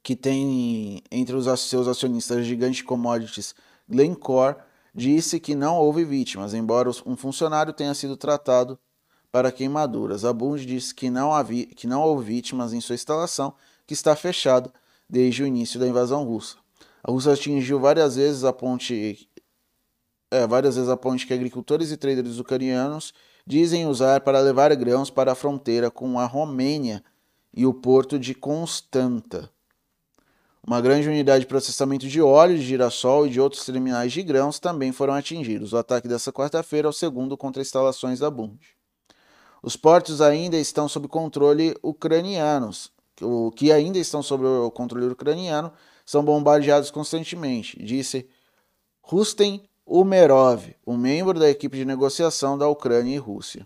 que 0.02 0.16
tem 0.16 1.02
entre 1.10 1.37
os 1.37 1.60
seus 1.60 1.87
acionistas 1.87 2.46
gigante 2.46 2.82
commodities 2.82 3.54
Glencore, 3.87 4.56
disse 4.94 5.38
que 5.38 5.54
não 5.54 5.76
houve 5.76 6.02
vítimas, 6.02 6.54
embora 6.54 6.90
um 7.04 7.14
funcionário 7.16 7.75
tenha 7.75 7.92
sido 7.92 8.16
tratado 8.16 8.78
para 9.30 9.52
queimaduras. 9.52 10.25
A 10.25 10.32
Bunge 10.32 10.64
disse 10.64 10.94
que 10.94 11.10
não, 11.10 11.34
havia, 11.34 11.66
que 11.66 11.87
não 11.87 12.00
houve 12.00 12.25
vítimas 12.25 12.72
em 12.72 12.80
sua 12.80 12.94
instalação, 12.94 13.52
que 13.87 13.92
está 13.92 14.16
fechada 14.16 14.72
desde 15.08 15.42
o 15.42 15.46
início 15.46 15.78
da 15.78 15.87
invasão 15.87 16.25
russa. 16.25 16.56
A 17.02 17.11
Rússia 17.11 17.33
atingiu 17.33 17.80
várias 17.80 18.16
vezes 18.16 18.45
a 18.45 18.52
ponte, 18.52 19.28
é, 20.30 20.47
várias 20.47 20.76
vezes 20.76 20.90
a 20.90 20.97
ponte 20.97 21.26
que 21.26 21.35
agricultores 21.35 21.90
e 21.90 21.97
traders 21.97 22.38
ucranianos 22.38 23.12
dizem 23.47 23.87
usar 23.87 24.21
para 24.21 24.40
levar 24.40 24.75
grãos 24.76 25.11
para 25.11 25.33
a 25.33 25.35
fronteira 25.35 25.90
com 25.90 26.19
a 26.19 26.26
Romênia 26.26 27.02
e 27.52 27.66
o 27.66 27.75
porto 27.75 28.19
de 28.19 28.35
Constanta. 28.35 29.50
Uma 30.66 30.80
grande 30.80 31.09
unidade 31.09 31.40
de 31.40 31.47
processamento 31.47 32.07
de 32.07 32.21
óleo 32.21 32.57
de 32.57 32.62
girassol 32.62 33.26
e 33.26 33.30
de 33.30 33.40
outros 33.40 33.64
terminais 33.64 34.12
de 34.12 34.23
grãos 34.23 34.59
também 34.59 34.92
foram 34.92 35.14
atingidos. 35.14 35.73
O 35.73 35.78
ataque 35.78 36.07
dessa 36.07 36.30
quarta-feira 36.30 36.87
é 36.87 36.90
o 36.90 36.92
segundo 36.92 37.37
contra 37.37 37.62
instalações 37.62 38.19
da 38.19 38.30
Bund. 38.30 38.59
Os 39.62 39.75
portos 39.76 40.21
ainda 40.21 40.57
estão 40.57 40.87
sob 40.87 41.09
controle 41.09 41.75
ucranianos, 41.83 42.92
que 43.57 43.73
ainda 43.73 43.99
estão 43.99 44.23
sob 44.23 44.45
o 44.45 44.71
controle 44.71 45.07
ucraniano, 45.07 45.73
são 46.11 46.25
bombardeados 46.25 46.90
constantemente, 46.90 47.81
disse 47.81 48.29
Rustem 49.00 49.62
Umerov, 49.87 50.75
um 50.85 50.97
membro 50.97 51.38
da 51.38 51.49
equipe 51.49 51.76
de 51.76 51.85
negociação 51.85 52.59
da 52.59 52.67
Ucrânia 52.67 53.14
e 53.14 53.19
Rússia. 53.19 53.64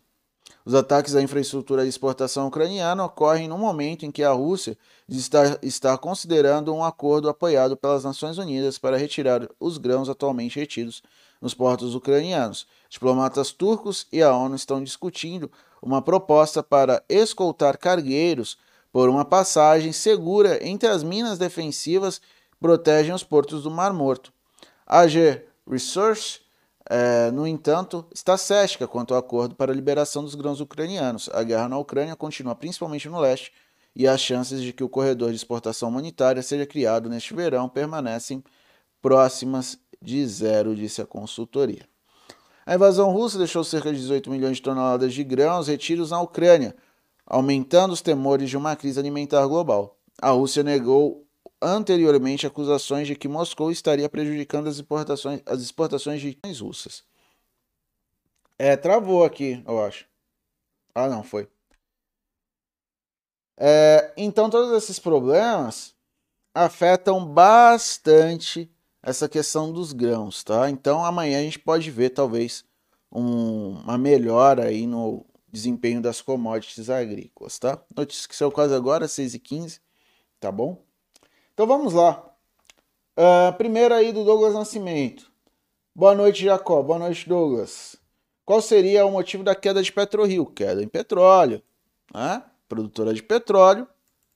Os 0.62 0.74
ataques 0.74 1.16
à 1.16 1.22
infraestrutura 1.22 1.84
de 1.84 1.88
exportação 1.88 2.46
ucraniana 2.48 3.02
ocorrem 3.02 3.48
no 3.48 3.56
momento 3.56 4.04
em 4.04 4.10
que 4.10 4.22
a 4.22 4.32
Rússia 4.32 4.76
está, 5.08 5.58
está 5.62 5.96
considerando 5.96 6.74
um 6.74 6.84
acordo 6.84 7.30
apoiado 7.30 7.78
pelas 7.78 8.04
Nações 8.04 8.36
Unidas 8.36 8.76
para 8.76 8.98
retirar 8.98 9.48
os 9.58 9.78
grãos 9.78 10.10
atualmente 10.10 10.60
retidos 10.60 11.02
nos 11.40 11.54
portos 11.54 11.94
ucranianos. 11.94 12.66
Diplomatas 12.90 13.52
turcos 13.52 14.06
e 14.12 14.22
a 14.22 14.36
ONU 14.36 14.54
estão 14.54 14.84
discutindo 14.84 15.50
uma 15.80 16.02
proposta 16.02 16.62
para 16.62 17.02
escoltar 17.08 17.78
cargueiros 17.78 18.58
por 18.94 19.08
uma 19.08 19.24
passagem 19.24 19.92
segura 19.92 20.64
entre 20.64 20.88
as 20.88 21.02
minas 21.02 21.36
defensivas 21.36 22.20
protegem 22.60 23.14
os 23.14 23.22
portos 23.22 23.62
do 23.62 23.70
Mar 23.70 23.92
Morto. 23.92 24.32
A 24.86 25.06
G 25.06 25.44
Resource 25.66 26.44
é, 26.88 27.30
no 27.30 27.46
entanto, 27.46 28.06
está 28.14 28.36
cética 28.36 28.86
quanto 28.86 29.14
ao 29.14 29.20
acordo 29.20 29.54
para 29.54 29.72
a 29.72 29.74
liberação 29.74 30.22
dos 30.22 30.34
grãos 30.34 30.60
ucranianos. 30.60 31.30
A 31.32 31.42
guerra 31.42 31.68
na 31.68 31.78
Ucrânia 31.78 32.14
continua 32.14 32.54
principalmente 32.54 33.08
no 33.08 33.18
leste 33.18 33.52
e 33.96 34.06
as 34.06 34.20
chances 34.20 34.60
de 34.60 34.72
que 34.72 34.84
o 34.84 34.88
corredor 34.88 35.30
de 35.30 35.36
exportação 35.36 35.88
humanitária 35.88 36.42
seja 36.42 36.66
criado 36.66 37.08
neste 37.08 37.32
verão 37.32 37.68
permanecem 37.68 38.44
próximas 39.00 39.78
de 40.00 40.26
zero, 40.26 40.74
disse 40.74 41.00
a 41.00 41.06
consultoria. 41.06 41.88
A 42.66 42.74
invasão 42.74 43.10
russa 43.10 43.38
deixou 43.38 43.62
cerca 43.64 43.92
de 43.92 43.98
18 43.98 44.30
milhões 44.30 44.56
de 44.56 44.62
toneladas 44.62 45.12
de 45.14 45.22
grãos 45.22 45.68
retidos 45.68 46.10
na 46.10 46.20
Ucrânia, 46.20 46.74
aumentando 47.26 47.92
os 47.92 48.02
temores 48.02 48.50
de 48.50 48.56
uma 48.56 48.76
crise 48.76 48.98
alimentar 48.98 49.46
global. 49.46 49.98
A 50.20 50.30
Rússia 50.30 50.62
negou 50.62 51.23
anteriormente 51.64 52.46
acusações 52.46 53.06
de 53.06 53.16
que 53.16 53.28
Moscou 53.28 53.70
estaria 53.70 54.08
prejudicando 54.08 54.68
as 54.68 54.76
exportações, 54.76 55.40
as 55.46 55.60
exportações 55.60 56.20
de 56.20 56.38
russas. 56.60 57.02
É, 58.58 58.76
travou 58.76 59.24
aqui, 59.24 59.62
eu 59.66 59.82
acho. 59.82 60.06
Ah, 60.94 61.08
não, 61.08 61.22
foi. 61.22 61.48
É, 63.56 64.12
então, 64.16 64.50
todos 64.50 64.76
esses 64.76 64.98
problemas 64.98 65.94
afetam 66.54 67.24
bastante 67.24 68.70
essa 69.02 69.28
questão 69.28 69.72
dos 69.72 69.92
grãos, 69.92 70.44
tá? 70.44 70.70
Então, 70.70 71.04
amanhã 71.04 71.40
a 71.40 71.42
gente 71.42 71.58
pode 71.58 71.90
ver, 71.90 72.10
talvez, 72.10 72.64
um, 73.12 73.80
uma 73.80 73.98
melhora 73.98 74.66
aí 74.66 74.86
no 74.86 75.24
desempenho 75.52 76.00
das 76.02 76.20
commodities 76.20 76.90
agrícolas, 76.90 77.58
tá? 77.58 77.80
Notícia 77.96 78.28
que 78.28 78.36
saiu 78.36 78.50
quase 78.52 78.74
agora, 78.74 79.06
6h15, 79.06 79.80
tá 80.40 80.50
bom? 80.50 80.83
Então 81.54 81.66
vamos 81.68 81.92
lá. 81.92 82.20
Uh, 83.16 83.56
primeiro 83.56 83.94
aí 83.94 84.12
do 84.12 84.24
Douglas 84.24 84.54
Nascimento. 84.54 85.32
Boa 85.94 86.12
noite, 86.14 86.44
Jacó. 86.44 86.82
Boa 86.82 86.98
noite, 86.98 87.28
Douglas. 87.28 87.96
Qual 88.44 88.60
seria 88.60 89.06
o 89.06 89.12
motivo 89.12 89.44
da 89.44 89.54
queda 89.54 89.80
de 89.80 89.92
PetroRio? 89.92 90.46
Queda 90.46 90.82
em 90.82 90.88
petróleo. 90.88 91.62
Né? 92.12 92.42
Produtora 92.68 93.14
de 93.14 93.22
petróleo, 93.22 93.86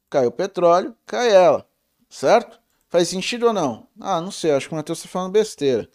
caiu 0.09 0.31
petróleo, 0.31 0.97
cai 1.05 1.33
ela. 1.35 1.69
Certo? 2.09 2.61
Faz 2.89 3.09
sentido 3.09 3.47
ou 3.49 3.53
não? 3.53 3.89
Ah, 4.01 4.21
não 4.21 4.31
sei. 4.31 4.53
Acho 4.53 4.69
que 4.69 4.75
o 4.75 4.77
Matheus 4.77 4.99
está 4.99 5.09
falando 5.09 5.33
besteira. 5.33 5.91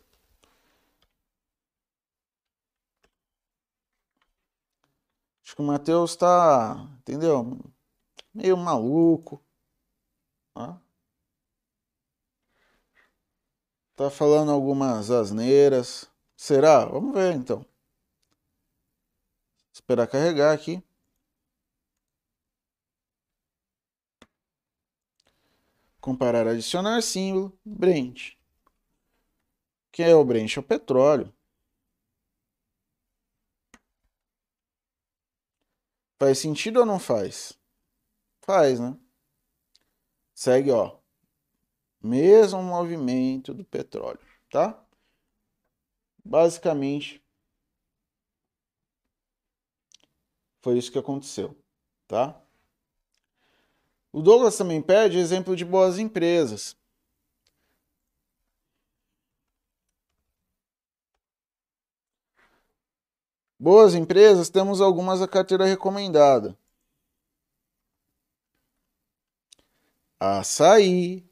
Acho 5.44 5.56
que 5.56 5.62
o 5.62 5.66
Matheus 5.66 6.12
está, 6.12 6.88
entendeu? 7.00 7.60
Meio 8.34 8.58
maluco. 8.58 9.42
Né? 10.56 10.83
Tá 14.04 14.10
falando 14.10 14.52
algumas 14.52 15.10
asneiras. 15.10 16.12
Será? 16.36 16.84
Vamos 16.84 17.16
ver 17.16 17.34
então. 17.36 17.66
Esperar 19.72 20.08
carregar 20.08 20.54
aqui. 20.54 20.84
Comparar, 26.02 26.46
adicionar 26.46 27.02
símbolo, 27.02 27.58
Brent. 27.64 28.34
Quem 29.90 30.08
é 30.08 30.14
o 30.14 30.26
Brent? 30.26 30.58
É 30.58 30.60
o 30.60 30.64
petróleo. 30.64 31.34
Faz 36.20 36.40
sentido 36.40 36.82
ou 36.82 36.86
não 36.86 37.00
faz? 37.00 37.58
Faz, 38.42 38.82
né? 38.82 38.98
Segue, 40.34 40.72
ó 40.72 41.03
mesmo 42.04 42.62
movimento 42.62 43.54
do 43.54 43.64
petróleo, 43.64 44.20
tá? 44.50 44.80
Basicamente, 46.24 47.24
foi 50.62 50.78
isso 50.78 50.92
que 50.92 51.00
aconteceu, 51.00 51.58
tá? 52.08 52.42
O 54.12 54.22
Douglas 54.22 54.58
também 54.58 54.82
pede 54.82 55.18
exemplo 55.18 55.56
de 55.56 55.66
boas 55.66 55.98
empresas. 55.98 56.76
Boas 63.60 63.96
empresas, 63.96 64.50
temos 64.50 64.82
algumas 64.82 65.22
a 65.22 65.28
carteira 65.28 65.66
recomendada. 65.66 66.58
Açaí, 70.20 71.24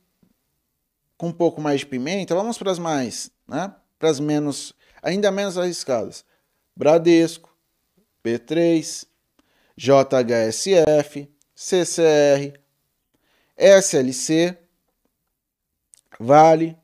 com 1.21 1.27
um 1.27 1.31
pouco 1.31 1.61
mais 1.61 1.81
de 1.81 1.85
pimenta, 1.85 2.33
vamos 2.33 2.57
para 2.57 2.71
as 2.71 2.79
mais, 2.79 3.29
né? 3.47 3.71
Para 3.99 4.09
as 4.09 4.19
menos, 4.19 4.73
ainda 5.03 5.29
menos 5.29 5.55
arriscadas. 5.55 6.25
Bradesco, 6.75 7.55
P3, 8.25 9.05
JHSF, 9.77 11.31
CCR, 11.53 12.59
SLC, 13.55 14.57
Vale 16.19 16.75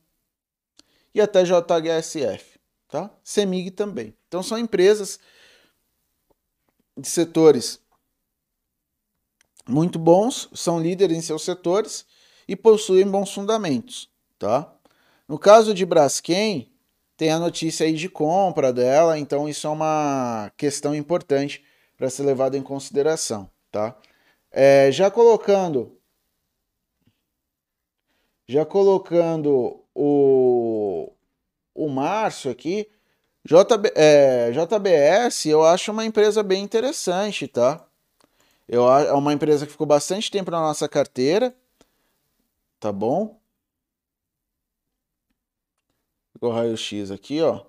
e 1.15 1.19
até 1.19 1.43
JHSF, 1.43 2.60
tá? 2.89 3.10
Semig 3.23 3.71
também. 3.71 4.15
Então 4.28 4.43
são 4.43 4.60
empresas 4.60 5.19
de 6.95 7.10
setores 7.10 7.82
muito 9.67 9.97
bons, 9.97 10.47
são 10.54 10.80
líderes 10.80 11.17
em 11.17 11.21
seus 11.21 11.41
setores 11.43 12.06
e 12.47 12.56
possuem 12.56 13.10
bons 13.10 13.34
fundamentos 13.34 14.15
tá? 14.39 14.73
No 15.28 15.38
caso 15.38 15.73
de 15.73 15.86
Braskem, 15.86 16.71
tem 17.17 17.32
a 17.32 17.39
notícia 17.39 17.86
aí 17.86 17.93
de 17.93 18.08
compra 18.08 18.71
dela, 18.71 19.17
então 19.17 19.50
isso 19.50 19.67
é 19.67 19.69
uma 19.69 20.52
questão 20.56 20.95
importante 20.95 21.63
para 21.97 22.10
ser 22.10 22.23
levada 22.23 22.58
em 22.58 22.62
consideração, 22.62 23.50
tá? 23.71 23.95
É, 24.52 24.91
já 24.91 25.10
colocando 25.12 25.97
já 28.47 28.65
colocando 28.65 29.84
o, 29.93 31.12
o 31.76 31.89
Márcio 31.89 32.50
aqui, 32.50 32.89
JB, 33.43 33.91
é, 33.95 34.52
JBS 34.52 35.45
eu 35.47 35.63
acho 35.65 35.91
uma 35.91 36.06
empresa 36.06 36.41
bem 36.41 36.63
interessante, 36.63 37.47
tá? 37.47 37.86
Eu, 38.67 38.88
é 38.89 39.13
uma 39.13 39.34
empresa 39.34 39.65
que 39.65 39.71
ficou 39.71 39.88
bastante 39.88 40.32
tempo 40.32 40.52
na 40.52 40.60
nossa 40.60 40.88
carteira, 40.88 41.56
tá 42.80 42.91
bom? 42.91 43.39
O 46.41 46.50
raio-x 46.50 47.12
aqui, 47.12 47.41
ó. 47.41 47.65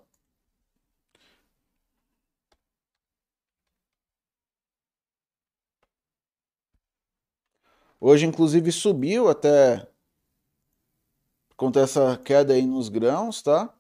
Hoje, 8.01 8.27
inclusive, 8.27 8.71
subiu 8.71 9.29
até 9.29 9.89
contra 11.57 11.83
essa 11.83 12.17
queda 12.17 12.55
aí 12.55 12.65
nos 12.65 12.89
grãos, 12.89 13.43
tá? 13.43 13.75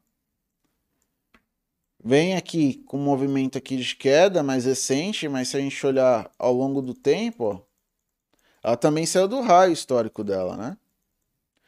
Vem 2.02 2.36
aqui 2.36 2.82
com 2.84 2.98
um 2.98 3.04
movimento 3.04 3.58
aqui 3.58 3.76
de 3.76 3.94
queda 3.94 4.42
mais 4.42 4.64
recente, 4.64 5.28
mas 5.28 5.48
se 5.48 5.56
a 5.56 5.60
gente 5.60 5.86
olhar 5.86 6.30
ao 6.38 6.52
longo 6.52 6.82
do 6.82 6.94
tempo, 6.94 7.44
ó, 7.44 7.62
ela 8.62 8.76
também 8.76 9.06
saiu 9.06 9.28
do 9.28 9.40
raio 9.40 9.72
histórico 9.72 10.24
dela, 10.24 10.56
né? 10.56 10.78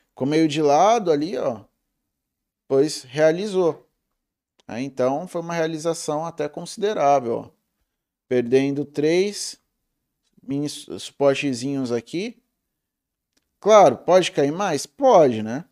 Ficou 0.09 0.27
meio 0.27 0.49
de 0.49 0.61
lado 0.61 1.13
ali, 1.13 1.37
ó 1.37 1.70
pois 2.71 3.03
realizou. 3.03 3.85
Então 4.69 5.27
foi 5.27 5.41
uma 5.41 5.55
realização 5.55 6.25
até 6.25 6.49
considerável. 6.49 7.37
Ó. 7.37 7.51
Perdendo 8.29 8.85
três 8.85 9.61
mini 10.41 10.69
suportezinhos 10.69 11.91
aqui. 11.91 12.41
Claro, 13.59 13.97
pode 13.97 14.31
cair 14.31 14.53
mais? 14.53 14.87
Pode, 14.87 15.43
né? 15.43 15.65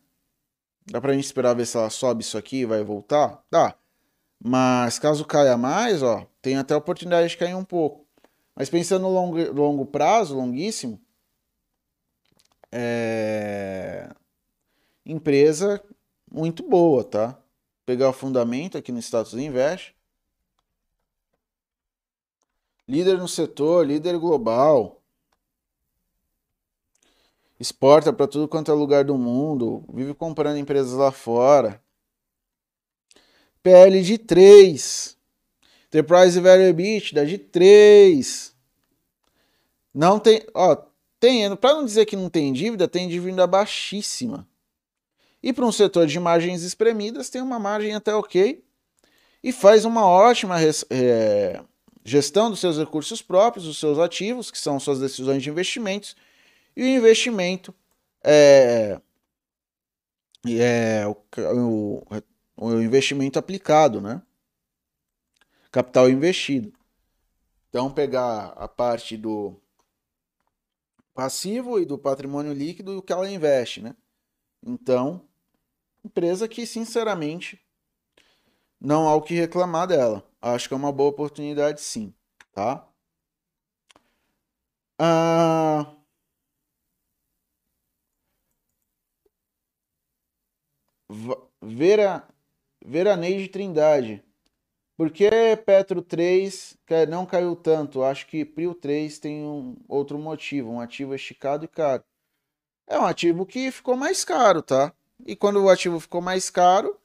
Dá 0.87 0.99
pra 0.99 1.13
gente 1.13 1.23
esperar 1.23 1.55
ver 1.55 1.65
se 1.65 1.77
ela 1.77 1.89
sobe 1.89 2.21
isso 2.21 2.37
aqui 2.37 2.57
e 2.57 2.65
vai 2.65 2.83
voltar? 2.83 3.45
Dá. 3.49 3.73
Mas 4.37 4.99
caso 4.99 5.23
caia 5.23 5.55
mais, 5.55 6.03
ó, 6.03 6.27
tem 6.41 6.57
até 6.57 6.73
a 6.73 6.77
oportunidade 6.77 7.29
de 7.29 7.37
cair 7.37 7.55
um 7.55 7.63
pouco. 7.63 8.05
Mas 8.53 8.69
pensando 8.69 9.03
no 9.03 9.09
longo, 9.09 9.53
longo 9.53 9.85
prazo, 9.85 10.35
longuíssimo, 10.35 10.99
é... 12.69 14.13
empresa 15.05 15.81
muito 16.31 16.63
boa, 16.63 17.03
tá? 17.03 17.39
Pegar 17.85 18.09
o 18.09 18.13
fundamento 18.13 18.77
aqui 18.77 18.91
no 18.91 18.99
status 18.99 19.33
invest. 19.33 19.95
Líder 22.87 23.17
no 23.17 23.27
setor, 23.27 23.85
líder 23.85 24.17
global. 24.17 25.01
Exporta 27.59 28.11
para 28.11 28.27
tudo 28.27 28.47
quanto 28.47 28.71
é 28.71 28.73
lugar 28.73 29.03
do 29.03 29.17
mundo. 29.17 29.83
Vive 29.93 30.13
comprando 30.13 30.57
empresas 30.57 30.93
lá 30.93 31.11
fora. 31.11 31.83
PL 33.61 34.01
de 34.01 34.17
3. 34.17 35.17
Enterprise 35.87 36.39
Value 36.39 36.63
EBITDA 36.63 37.25
de 37.25 37.37
3. 37.37 38.55
Não 39.93 40.19
tem, 40.19 40.45
ó, 40.53 40.75
tem, 41.19 41.55
para 41.55 41.73
não 41.73 41.85
dizer 41.85 42.05
que 42.05 42.15
não 42.15 42.29
tem 42.29 42.53
dívida, 42.53 42.87
tem 42.87 43.07
dívida 43.07 43.45
baixíssima. 43.45 44.48
E 45.41 45.53
para 45.53 45.65
um 45.65 45.71
setor 45.71 46.05
de 46.07 46.19
margens 46.19 46.63
espremidas, 46.63 47.29
tem 47.29 47.41
uma 47.41 47.59
margem 47.59 47.95
até 47.95 48.13
ok. 48.13 48.63
e 49.43 49.51
faz 49.51 49.85
uma 49.85 50.05
ótima 50.05 50.57
é, 50.89 51.63
gestão 52.03 52.49
dos 52.49 52.59
seus 52.59 52.77
recursos 52.77 53.21
próprios, 53.21 53.65
dos 53.65 53.79
seus 53.79 53.97
ativos, 53.97 54.51
que 54.51 54.57
são 54.57 54.79
suas 54.79 54.99
decisões 54.99 55.41
de 55.41 55.49
investimentos, 55.49 56.15
e 56.75 56.83
o 56.83 56.87
investimento 56.87 57.73
é, 58.23 58.99
é 60.47 61.07
o, 61.07 61.15
o, 61.37 62.03
o 62.57 62.81
investimento 62.81 63.39
aplicado, 63.39 64.01
né? 64.01 64.21
Capital 65.71 66.09
investido. 66.09 66.73
Então, 67.69 67.91
pegar 67.91 68.47
a 68.57 68.67
parte 68.67 69.15
do 69.15 69.55
passivo 71.13 71.79
e 71.79 71.85
do 71.85 71.97
patrimônio 71.97 72.53
líquido 72.53 72.93
e 72.93 72.95
o 72.97 73.01
que 73.01 73.13
ela 73.13 73.29
investe, 73.29 73.81
né? 73.81 73.95
Então, 74.65 75.28
empresa 76.03 76.47
que, 76.47 76.65
sinceramente, 76.65 77.59
não 78.79 79.07
há 79.07 79.15
o 79.15 79.21
que 79.21 79.33
reclamar 79.33 79.87
dela. 79.87 80.23
Acho 80.41 80.67
que 80.67 80.73
é 80.73 80.77
uma 80.77 80.91
boa 80.91 81.09
oportunidade, 81.09 81.81
sim, 81.81 82.13
tá? 82.53 82.87
Ah... 84.97 85.95
Vera, 91.61 92.27
Veraneide 92.85 93.47
Trindade. 93.49 94.23
Por 94.95 95.11
que 95.11 95.29
Petro 95.65 96.01
3 96.01 96.77
não 97.09 97.25
caiu 97.25 97.55
tanto? 97.55 98.03
Acho 98.03 98.27
que 98.27 98.45
Prio 98.45 98.75
3 98.75 99.17
tem 99.17 99.43
um 99.43 99.77
outro 99.87 100.19
motivo, 100.19 100.71
um 100.71 100.79
ativo 100.79 101.15
esticado 101.15 101.65
e 101.65 101.67
caro. 101.67 102.03
É 102.87 102.99
um 102.99 103.05
ativo 103.05 103.45
que 103.45 103.71
ficou 103.71 103.95
mais 103.95 104.23
caro, 104.25 104.61
tá? 104.61 104.93
E 105.25 105.35
quando 105.35 105.61
o 105.61 105.69
ativo 105.69 105.99
ficou 105.99 106.21
mais 106.21 106.49
caro, 106.49 106.97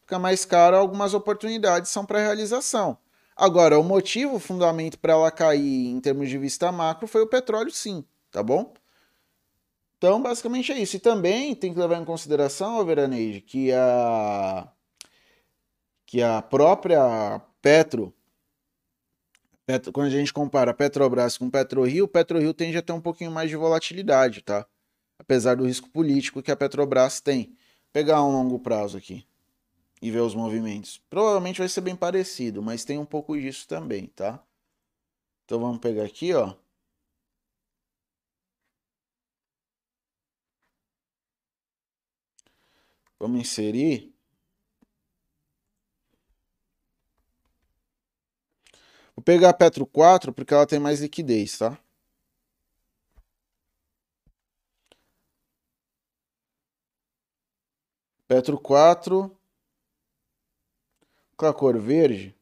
fica 0.00 0.18
mais 0.18 0.44
caro, 0.44 0.76
algumas 0.76 1.14
oportunidades 1.14 1.90
são 1.90 2.04
para 2.04 2.20
realização. 2.20 2.98
Agora, 3.36 3.78
o 3.78 3.84
motivo, 3.84 4.36
o 4.36 4.40
fundamento 4.40 4.98
para 4.98 5.14
ela 5.14 5.30
cair 5.30 5.86
em 5.86 6.00
termos 6.00 6.28
de 6.28 6.36
vista 6.36 6.70
macro 6.70 7.06
foi 7.06 7.22
o 7.22 7.26
petróleo, 7.26 7.70
sim, 7.70 8.04
tá 8.30 8.42
bom? 8.42 8.74
Então, 9.96 10.20
basicamente 10.20 10.72
é 10.72 10.78
isso. 10.78 10.96
E 10.96 11.00
também 11.00 11.54
tem 11.54 11.72
que 11.72 11.78
levar 11.78 12.00
em 12.00 12.04
consideração, 12.04 12.84
Veraneide, 12.84 13.40
que 13.40 13.72
a 13.72 14.68
que 16.06 16.20
a 16.22 16.42
própria 16.42 17.40
Petro, 17.62 18.12
Petro, 19.64 19.92
quando 19.92 20.08
a 20.08 20.10
gente 20.10 20.32
compara 20.32 20.74
Petrobras 20.74 21.38
com 21.38 21.48
PetroRio, 21.48 22.06
o 22.06 22.08
PetroRio 22.08 22.52
tende 22.52 22.76
a 22.76 22.82
ter 22.82 22.92
um 22.92 23.00
pouquinho 23.00 23.30
mais 23.30 23.48
de 23.48 23.54
volatilidade, 23.54 24.42
tá? 24.42 24.66
Apesar 25.18 25.54
do 25.54 25.64
risco 25.64 25.88
político 25.88 26.42
que 26.42 26.50
a 26.50 26.56
Petrobras 26.56 27.20
tem. 27.20 27.54
Pegar 27.92 28.22
um 28.22 28.32
longo 28.32 28.58
prazo 28.58 28.96
aqui 28.98 29.26
e 30.02 30.10
ver 30.10 30.20
os 30.20 30.34
movimentos. 30.34 30.98
Provavelmente 31.10 31.58
vai 31.58 31.68
ser 31.68 31.80
bem 31.82 31.96
parecido, 31.96 32.62
mas 32.62 32.84
tem 32.84 32.98
um 32.98 33.04
pouco 33.04 33.38
disso 33.38 33.66
também, 33.68 34.06
tá? 34.06 34.42
Então 35.44 35.60
vamos 35.60 35.78
pegar 35.78 36.04
aqui, 36.04 36.32
ó. 36.34 36.54
Vamos 43.18 43.40
inserir 43.40 44.14
Vou 49.20 49.22
pegar 49.22 49.50
a 49.50 49.52
Petro 49.52 49.84
4 49.84 50.32
porque 50.32 50.54
ela 50.54 50.66
tem 50.66 50.78
mais 50.78 51.00
liquidez, 51.00 51.58
tá? 51.58 51.78
Petro 58.30 58.60
4 58.60 59.36
com 61.36 61.46
a 61.46 61.52
cor 61.52 61.76
verde. 61.80 62.32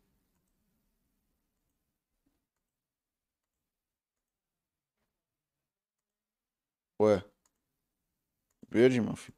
Ué. 7.00 7.24
Verde, 8.68 9.00
meu 9.00 9.16
filho. 9.16 9.34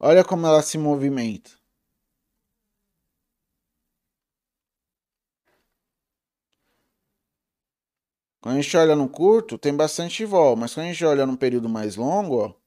Olha 0.00 0.24
como 0.24 0.46
ela 0.46 0.62
se 0.62 0.78
movimenta. 0.78 1.50
Quando 8.40 8.56
a 8.56 8.62
gente 8.62 8.74
olha 8.78 8.96
no 8.96 9.10
curto, 9.10 9.58
tem 9.58 9.76
bastante 9.76 10.24
vol, 10.24 10.56
mas 10.56 10.72
quando 10.72 10.86
a 10.86 10.92
gente 10.92 11.04
olha 11.04 11.26
num 11.26 11.36
período 11.36 11.68
mais 11.68 11.96
longo, 11.96 12.38
ó, 12.46 12.65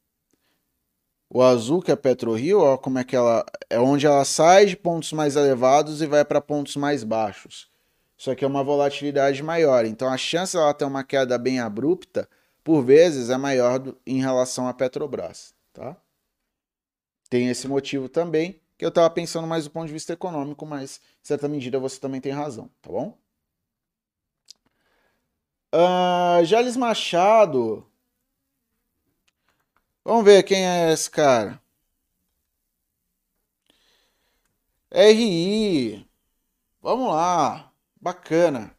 o 1.30 1.44
azul, 1.44 1.82
que 1.82 1.92
é 1.92 1.96
PetroRio, 1.96 2.60
ó, 2.60 2.78
como 2.78 2.98
é 3.00 3.04
que 3.04 3.16
ela 3.16 3.46
é 3.70 3.80
onde 3.80 4.06
ela 4.06 4.26
sai 4.26 4.66
de 4.66 4.76
pontos 4.76 5.14
mais 5.14 5.36
elevados 5.36 6.02
e 6.02 6.08
vai 6.08 6.26
para 6.26 6.42
pontos 6.42 6.76
mais 6.76 7.04
baixos. 7.04 7.70
Isso 8.18 8.32
aqui 8.32 8.44
é 8.44 8.48
uma 8.48 8.64
volatilidade 8.64 9.42
maior, 9.44 9.86
então 9.86 10.10
a 10.12 10.18
chance 10.18 10.58
dela 10.58 10.74
ter 10.74 10.86
uma 10.86 11.04
queda 11.04 11.38
bem 11.38 11.60
abrupta, 11.60 12.28
por 12.64 12.84
vezes, 12.84 13.30
é 13.30 13.38
maior 13.38 13.80
do, 13.80 13.98
em 14.06 14.20
relação 14.20 14.68
à 14.68 14.74
Petrobras, 14.74 15.54
tá? 15.72 15.96
Tem 17.30 17.48
esse 17.48 17.68
motivo 17.68 18.10
também, 18.10 18.60
que 18.78 18.84
eu 18.84 18.90
estava 18.90 19.10
pensando 19.10 19.48
mais 19.48 19.64
do 19.66 19.72
ponto 19.72 19.88
de 19.88 19.94
vista 19.94 20.14
econômico, 20.14 20.66
mas 20.66 21.00
em 21.22 21.26
certa 21.26 21.48
medida 21.48 21.80
você 21.80 22.00
também 22.00 22.20
tem 22.20 22.32
razão, 22.32 22.70
tá 22.82 22.90
bom? 22.90 23.18
Uh, 25.74 26.44
Jales 26.46 26.76
Machado. 26.76 27.89
Vamos 30.04 30.24
ver 30.26 30.44
quem 30.44 30.66
é 30.66 30.92
esse 30.92 31.10
cara. 31.10 31.62
RI. 34.92 36.08
Vamos 36.82 37.10
lá. 37.10 37.72
Bacana. 38.02 38.76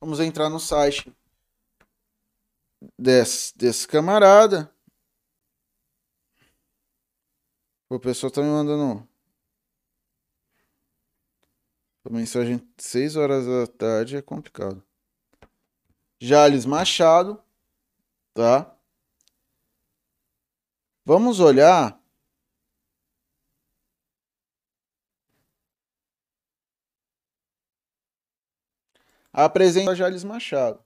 Vamos 0.00 0.20
entrar 0.20 0.48
no 0.48 0.60
site 0.60 1.12
desse, 2.98 3.56
desse 3.56 3.88
camarada. 3.88 4.72
O 7.88 7.98
pessoal 7.98 8.30
tá 8.30 8.42
me 8.42 8.48
mandando 8.48 9.08
a 12.04 12.10
mensagem 12.10 12.62
6 12.78 13.16
horas 13.16 13.46
da 13.46 13.66
tarde 13.66 14.16
é 14.16 14.22
complicado. 14.22 14.80
Jales 16.20 16.64
Machado, 16.64 17.42
tá? 18.36 18.78
Vamos 21.06 21.40
olhar 21.40 21.98
apresenta 29.32 29.94
Jales 29.94 30.22
Machado. 30.22 30.84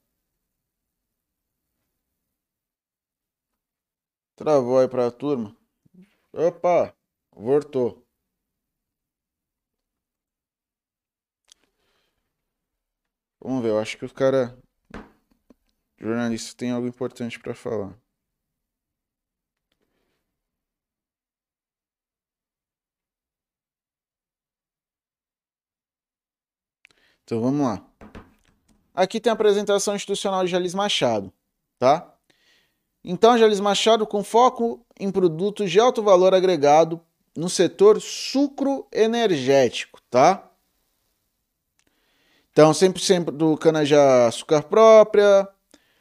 Travou 4.36 4.78
aí 4.78 4.88
para 4.88 5.06
a 5.08 5.10
turma. 5.10 5.56
Opa, 6.32 6.94
voltou. 7.32 8.06
Vamos 13.40 13.62
ver, 13.62 13.70
eu 13.70 13.78
acho 13.78 13.98
que 13.98 14.04
o 14.04 14.14
cara. 14.14 14.56
Jornalista 16.00 16.56
tem 16.56 16.70
algo 16.70 16.86
importante 16.86 17.38
para 17.38 17.54
falar. 17.54 17.94
Então 27.24 27.40
vamos 27.40 27.64
lá. 27.64 27.86
Aqui 28.94 29.20
tem 29.20 29.30
a 29.30 29.34
apresentação 29.34 29.94
institucional 29.94 30.44
de 30.44 30.50
Jalis 30.50 30.74
Machado, 30.74 31.32
tá? 31.78 32.12
Então, 33.04 33.38
Jalis 33.38 33.60
Machado 33.60 34.06
com 34.06 34.22
foco 34.22 34.84
em 34.98 35.10
produtos 35.10 35.70
de 35.70 35.80
alto 35.80 36.02
valor 36.02 36.34
agregado 36.34 37.00
no 37.36 37.48
setor 37.48 38.00
sucro 38.00 38.86
energético, 38.92 40.00
tá? 40.10 40.50
Então, 42.50 42.74
sempre, 42.74 43.00
sempre 43.00 43.34
do 43.34 43.56
cana-de-açúcar 43.56 44.64
própria, 44.64 45.48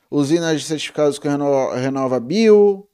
usinas 0.10 0.62
de 0.62 0.68
certificados 0.68 1.20
com 1.20 1.28
Renova, 1.28 2.20
Bio, 2.20 2.88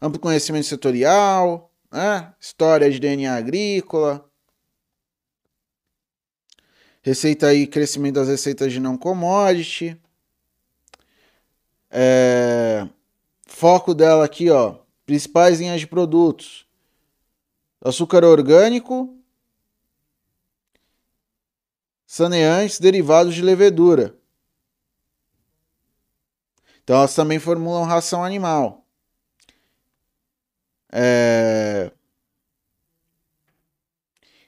amplo 0.00 0.20
conhecimento 0.20 0.66
setorial, 0.66 1.70
né? 1.90 2.32
história 2.40 2.90
de 2.90 2.98
DNA 2.98 3.34
agrícola, 3.34 4.28
receita 7.02 7.48
aí, 7.48 7.66
crescimento 7.66 8.14
das 8.14 8.28
receitas 8.28 8.72
de 8.72 8.80
não 8.80 8.96
commodity, 8.96 10.00
é, 11.90 12.88
foco 13.46 13.94
dela 13.94 14.24
aqui, 14.24 14.50
ó, 14.50 14.78
principais 15.04 15.60
linhas 15.60 15.80
de 15.80 15.86
produtos, 15.86 16.66
açúcar 17.80 18.24
orgânico, 18.24 19.16
saneantes 22.06 22.80
derivados 22.80 23.34
de 23.34 23.42
levedura. 23.42 24.16
Então 26.86 26.98
elas 26.98 27.16
também 27.16 27.40
formulam 27.40 27.82
ração 27.82 28.22
animal. 28.22 28.86
É... 30.92 31.90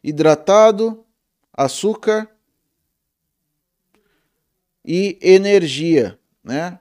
hidratado, 0.05 1.05
açúcar 1.53 2.31
e 4.85 5.18
energia, 5.20 6.16
né? 6.44 6.79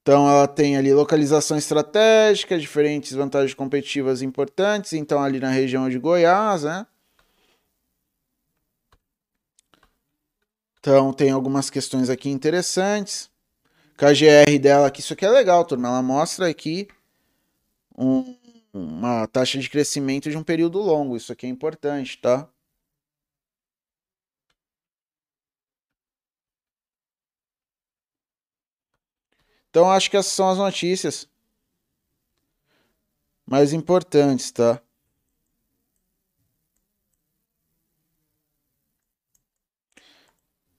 Então 0.00 0.28
ela 0.28 0.46
tem 0.46 0.76
ali 0.76 0.94
localização 0.94 1.58
estratégica, 1.58 2.56
diferentes 2.56 3.10
vantagens 3.14 3.52
competitivas 3.52 4.22
importantes, 4.22 4.92
então 4.92 5.20
ali 5.20 5.40
na 5.40 5.50
região 5.50 5.90
de 5.90 5.98
Goiás, 5.98 6.62
né? 6.62 6.86
Então 10.88 11.12
tem 11.12 11.30
algumas 11.30 11.68
questões 11.68 12.08
aqui 12.08 12.30
interessantes. 12.30 13.30
KGR 13.98 14.58
dela 14.58 14.86
aqui, 14.86 15.00
isso 15.00 15.12
aqui 15.12 15.26
é 15.26 15.28
legal, 15.28 15.62
turma. 15.62 15.86
Ela 15.88 16.00
mostra 16.00 16.48
aqui 16.48 16.88
um, 17.94 18.34
uma 18.72 19.26
taxa 19.26 19.58
de 19.58 19.68
crescimento 19.68 20.30
de 20.30 20.36
um 20.38 20.42
período 20.42 20.78
longo. 20.78 21.14
Isso 21.14 21.30
aqui 21.30 21.44
é 21.44 21.50
importante, 21.50 22.16
tá? 22.16 22.48
Então 29.68 29.90
acho 29.90 30.10
que 30.10 30.16
essas 30.16 30.32
são 30.32 30.48
as 30.48 30.56
notícias 30.56 31.28
mais 33.44 33.74
importantes, 33.74 34.50
tá? 34.50 34.80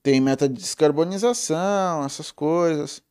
Tem 0.02 0.20
meta 0.20 0.48
de 0.48 0.54
descarbonização, 0.54 2.04
essas 2.04 2.30
coisas. 2.32 3.02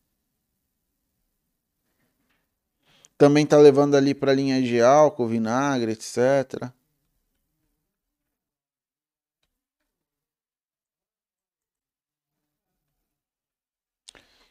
Também 3.17 3.45
tá 3.45 3.57
levando 3.57 3.95
ali 3.95 4.15
para 4.15 4.33
linha 4.33 4.61
de 4.61 4.81
álcool, 4.81 5.27
vinagre, 5.27 5.91
etc. 5.91 6.71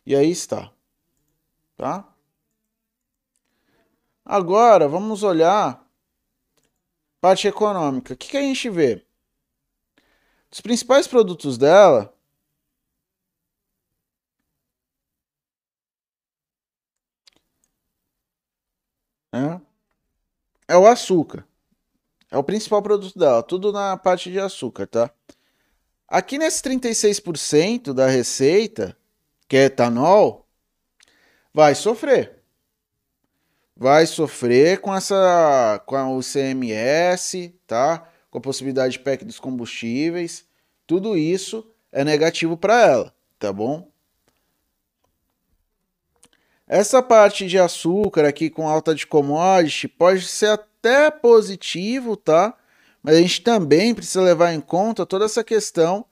E 0.07 0.15
aí 0.17 0.31
está 0.31 0.73
tá? 1.79 2.05
Agora 4.25 4.89
vamos 4.89 5.23
olhar 5.23 5.89
parte 7.21 7.49
econômica. 7.49 8.13
O 8.13 8.17
que, 8.17 8.29
que 8.29 8.37
a 8.37 8.43
gente 8.43 8.69
vê? 8.69 9.07
Os 10.51 10.61
principais 10.61 11.07
produtos 11.07 11.57
dela 11.57 12.13
é, 19.33 19.61
é 20.69 20.77
o 20.77 20.87
açúcar. 20.87 21.47
É 22.31 22.37
o 22.37 22.45
principal 22.45 22.83
produto 22.83 23.19
dela, 23.19 23.43
tudo 23.43 23.73
na 23.73 23.97
parte 23.97 24.31
de 24.31 24.39
açúcar, 24.39 24.87
tá? 24.87 25.11
Aqui 26.07 26.39
nesse 26.39 26.63
36% 26.63 27.93
da 27.93 28.07
receita, 28.07 28.97
que 29.47 29.57
é 29.57 29.65
etanol, 29.65 30.47
vai 31.53 31.75
sofrer. 31.75 32.43
Vai 33.77 34.07
sofrer 34.07 34.81
com 34.81 34.95
essa 34.95 35.83
com 35.87 36.17
o 36.17 36.21
CMS, 36.21 37.53
tá? 37.67 38.11
Com 38.31 38.39
a 38.39 38.41
possibilidade 38.41 38.93
de 38.93 38.99
PEC 38.99 39.25
dos 39.25 39.39
combustíveis. 39.39 40.45
Tudo 40.87 41.17
isso 41.17 41.67
é 41.93 42.05
negativo 42.05 42.57
para 42.57 42.87
ela, 42.87 43.15
tá 43.39 43.53
bom? 43.53 43.91
Essa 46.69 47.03
parte 47.03 47.47
de 47.47 47.59
açúcar 47.59 48.27
aqui 48.27 48.51
com 48.51 48.69
alta 48.69 48.95
de 48.95 49.07
commodity 49.07 49.89
pode 49.89 50.27
ser 50.27 50.51
até 50.51 51.11
positivo, 51.11 52.15
tá? 52.15 52.55
Mas 53.03 53.17
a 53.17 53.21
gente 53.23 53.41
também 53.41 53.95
precisa 53.95 54.21
levar 54.21 54.53
em 54.53 54.61
conta 54.61 55.07
toda 55.07 55.25
essa 55.25 55.43
questão 55.43 56.05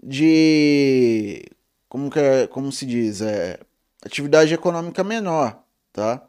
de 0.00 1.44
como 1.88 2.10
que 2.10 2.20
é, 2.20 2.46
como 2.46 2.70
se 2.70 2.86
diz, 2.86 3.20
é 3.20 3.58
atividade 4.00 4.54
econômica 4.54 5.02
menor, 5.02 5.64
tá? 5.92 6.22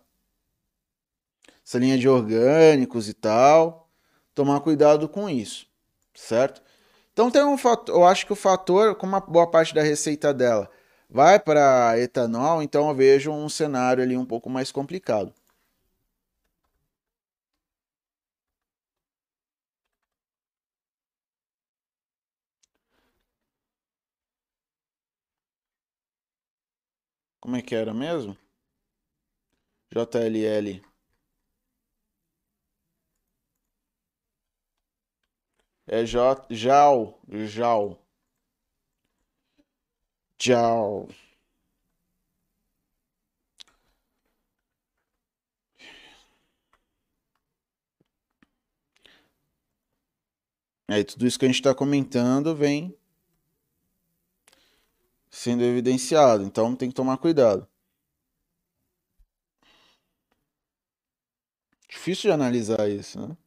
Essa 1.63 1.77
linha 1.77 1.97
de 1.99 2.09
orgânicos 2.09 3.07
e 3.07 3.13
tal, 3.13 3.87
tomar 4.33 4.61
cuidado 4.61 5.07
com 5.07 5.29
isso, 5.29 5.67
certo? 6.15 6.59
Então 7.13 7.29
tem 7.29 7.43
um 7.43 7.57
fator, 7.57 7.95
eu 7.95 8.03
acho 8.03 8.25
que 8.25 8.33
o 8.33 8.35
fator, 8.35 8.95
como 8.95 9.13
uma 9.13 9.19
boa 9.19 9.45
parte 9.45 9.75
da 9.75 9.83
receita 9.83 10.33
dela 10.33 10.71
vai 11.09 11.39
para 11.39 11.99
etanol, 11.99 12.61
então 12.63 12.89
eu 12.89 12.95
vejo 12.95 13.31
um 13.31 13.49
cenário 13.49 14.03
ali 14.03 14.15
um 14.17 14.25
pouco 14.25 14.49
mais 14.49 14.71
complicado. 14.71 15.33
Como 27.41 27.57
é 27.57 27.61
que 27.61 27.75
era 27.75 27.93
mesmo? 27.93 28.37
JLL. 29.91 30.81
É 35.87 36.05
J, 36.05 36.45
JAL, 36.51 37.19
JAL. 37.27 37.99
JAL. 40.41 41.07
Aí 50.87 51.03
tudo 51.03 51.27
isso 51.27 51.37
que 51.37 51.45
a 51.45 51.47
gente 51.47 51.55
está 51.59 51.73
comentando 51.75 52.55
vem 52.55 52.97
sendo 55.29 55.63
evidenciado. 55.63 56.43
Então 56.43 56.75
tem 56.75 56.89
que 56.89 56.95
tomar 56.95 57.17
cuidado. 57.17 57.67
Difícil 61.87 62.29
de 62.29 62.31
analisar 62.31 62.89
isso, 62.89 63.19
né? 63.19 63.37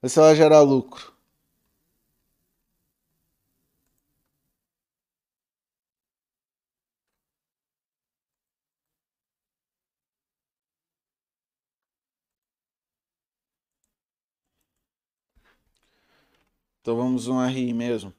Mas 0.00 0.12
se 0.12 0.18
ela 0.18 0.34
gerar 0.34 0.60
lucro. 0.62 1.17
Então 16.88 16.96
vamos 16.96 17.28
um 17.28 17.38
RI 17.38 17.74
mesmo. 17.74 18.14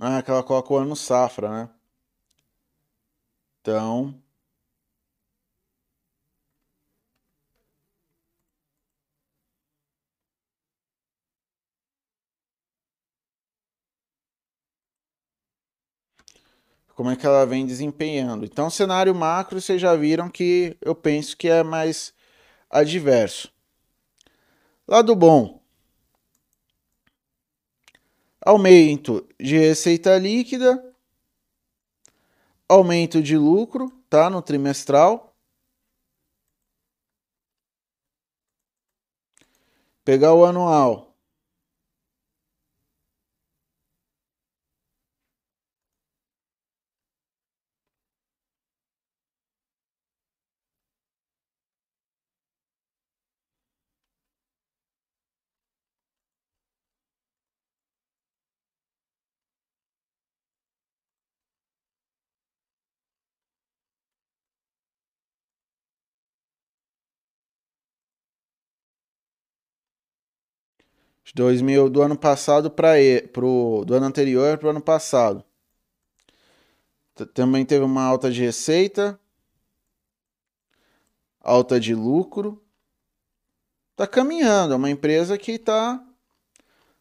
Ah, 0.00 0.20
que 0.22 0.30
ela 0.30 0.42
coloca 0.42 0.72
o 0.72 0.76
ano 0.76 0.96
safra, 0.96 1.48
né? 1.50 1.70
Então. 3.62 4.20
Como 16.98 17.10
é 17.10 17.14
que 17.14 17.24
ela 17.24 17.46
vem 17.46 17.64
desempenhando? 17.64 18.44
Então, 18.44 18.68
cenário 18.68 19.14
macro, 19.14 19.60
vocês 19.60 19.80
já 19.80 19.94
viram 19.94 20.28
que 20.28 20.76
eu 20.80 20.96
penso 20.96 21.36
que 21.36 21.46
é 21.46 21.62
mais 21.62 22.12
adverso. 22.68 23.54
Lado 24.84 25.14
bom, 25.14 25.62
aumento 28.44 29.24
de 29.38 29.56
receita 29.56 30.18
líquida, 30.18 30.92
aumento 32.68 33.22
de 33.22 33.38
lucro, 33.38 33.88
tá, 34.10 34.28
no 34.28 34.42
trimestral. 34.42 35.36
Pegar 40.04 40.34
o 40.34 40.44
anual, 40.44 41.07
De 71.28 71.34
2000, 71.34 71.90
do 71.90 72.00
ano 72.00 72.16
passado 72.16 72.70
para 72.70 72.94
pro 73.34 73.84
do 73.86 73.94
ano 73.94 74.06
anterior 74.06 74.56
para 74.56 74.68
o 74.68 74.70
ano 74.70 74.80
passado. 74.80 75.44
Também 77.34 77.66
teve 77.66 77.84
uma 77.84 78.02
alta 78.02 78.30
de 78.30 78.40
receita, 78.40 79.20
alta 81.38 81.78
de 81.78 81.94
lucro. 81.94 82.64
Tá 83.94 84.06
caminhando, 84.06 84.72
é 84.72 84.76
uma 84.76 84.88
empresa 84.88 85.36
que 85.36 85.58
tá 85.58 86.02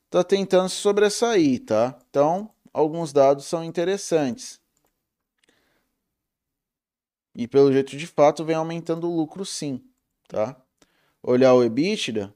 tá 0.10 0.26
tentando 0.26 0.68
se 0.68 0.76
sobressair, 0.76 1.64
tá? 1.64 1.98
Então, 2.10 2.52
alguns 2.74 3.14
dados 3.14 3.46
são 3.46 3.64
interessantes. 3.64 4.60
E 7.34 7.48
pelo 7.48 7.72
jeito 7.72 7.96
de 7.96 8.08
fato 8.08 8.44
vem 8.44 8.58
aumentando 8.58 9.10
o 9.10 9.16
lucro 9.16 9.46
sim, 9.46 9.82
tá? 10.28 10.62
Olhar 11.24 11.54
o 11.54 11.64
EBITDA, 11.64 12.34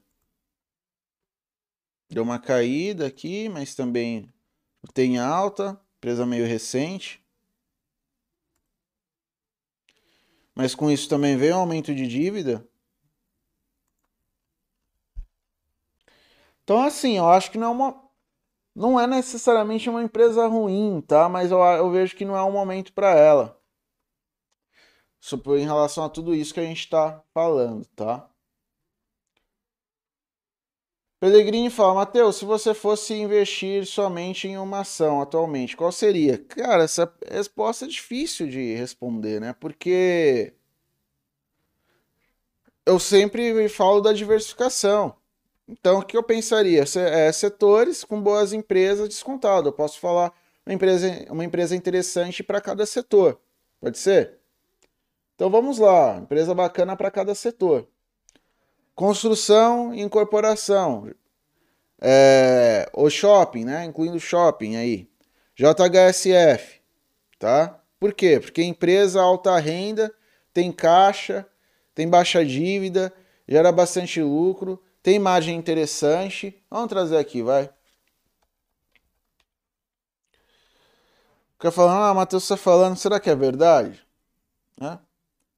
deu 2.12 2.22
uma 2.22 2.38
caída 2.38 3.06
aqui, 3.06 3.48
mas 3.48 3.74
também 3.74 4.28
tem 4.92 5.18
alta, 5.18 5.80
empresa 5.96 6.26
meio 6.26 6.46
recente. 6.46 7.24
Mas 10.54 10.74
com 10.74 10.90
isso 10.90 11.08
também 11.08 11.36
veio 11.36 11.56
um 11.56 11.60
aumento 11.60 11.94
de 11.94 12.06
dívida. 12.06 12.68
Então, 16.62 16.82
assim, 16.82 17.16
eu 17.16 17.28
acho 17.28 17.50
que 17.50 17.58
não 17.58 17.68
é 17.68 17.70
uma. 17.70 18.02
Não 18.74 19.00
é 19.00 19.06
necessariamente 19.06 19.88
uma 19.90 20.02
empresa 20.02 20.46
ruim, 20.46 21.00
tá? 21.02 21.28
Mas 21.28 21.50
eu, 21.50 21.58
eu 21.58 21.90
vejo 21.90 22.16
que 22.16 22.24
não 22.24 22.36
é 22.36 22.42
um 22.42 22.52
momento 22.52 22.92
para 22.92 23.14
ela. 23.14 23.60
Em 25.58 25.64
relação 25.64 26.04
a 26.04 26.08
tudo 26.10 26.34
isso 26.34 26.52
que 26.54 26.60
a 26.60 26.64
gente 26.64 26.80
está 26.80 27.22
falando, 27.32 27.86
tá? 27.94 28.31
Pellegrini 31.22 31.70
fala, 31.70 31.94
Matheus, 31.94 32.34
se 32.34 32.44
você 32.44 32.74
fosse 32.74 33.14
investir 33.14 33.86
somente 33.86 34.48
em 34.48 34.58
uma 34.58 34.80
ação 34.80 35.22
atualmente, 35.22 35.76
qual 35.76 35.92
seria? 35.92 36.36
Cara, 36.36 36.82
essa 36.82 37.14
resposta 37.30 37.84
é 37.84 37.88
difícil 37.88 38.48
de 38.48 38.74
responder, 38.74 39.40
né? 39.40 39.52
Porque 39.52 40.52
eu 42.84 42.98
sempre 42.98 43.68
falo 43.68 44.00
da 44.00 44.12
diversificação. 44.12 45.14
Então, 45.68 46.00
o 46.00 46.04
que 46.04 46.16
eu 46.16 46.24
pensaria? 46.24 46.82
É, 46.96 47.30
setores 47.30 48.02
com 48.02 48.20
boas 48.20 48.52
empresas 48.52 49.08
descontado. 49.08 49.68
Eu 49.68 49.72
posso 49.72 50.00
falar 50.00 50.32
uma 50.66 50.74
empresa, 50.74 51.06
uma 51.30 51.44
empresa 51.44 51.76
interessante 51.76 52.42
para 52.42 52.60
cada 52.60 52.84
setor. 52.84 53.40
Pode 53.80 53.96
ser? 53.96 54.40
Então 55.36 55.48
vamos 55.48 55.78
lá, 55.78 56.16
empresa 56.16 56.52
bacana 56.52 56.96
para 56.96 57.12
cada 57.12 57.32
setor. 57.32 57.86
Construção 58.94 59.94
e 59.94 60.00
incorporação. 60.00 61.10
É, 62.00 62.90
o 62.92 63.08
shopping, 63.08 63.64
né? 63.64 63.84
Incluindo 63.84 64.18
shopping 64.18 64.76
aí. 64.76 65.08
JHSF, 65.54 66.80
tá? 67.38 67.80
Por 67.98 68.12
quê? 68.12 68.40
Porque 68.40 68.62
empresa 68.62 69.22
alta 69.22 69.56
renda, 69.58 70.12
tem 70.52 70.72
caixa, 70.72 71.46
tem 71.94 72.08
baixa 72.08 72.44
dívida, 72.44 73.12
gera 73.46 73.70
bastante 73.70 74.20
lucro, 74.20 74.82
tem 75.02 75.18
margem 75.18 75.56
interessante. 75.56 76.60
Vamos 76.70 76.88
trazer 76.88 77.16
aqui, 77.16 77.42
vai. 77.42 77.70
Fica 81.52 81.70
falando, 81.70 82.02
ah, 82.02 82.14
Matheus 82.14 82.42
está 82.42 82.56
falando, 82.56 82.96
será 82.96 83.20
que 83.20 83.30
é 83.30 83.36
verdade? 83.36 84.04
Né? 84.76 84.98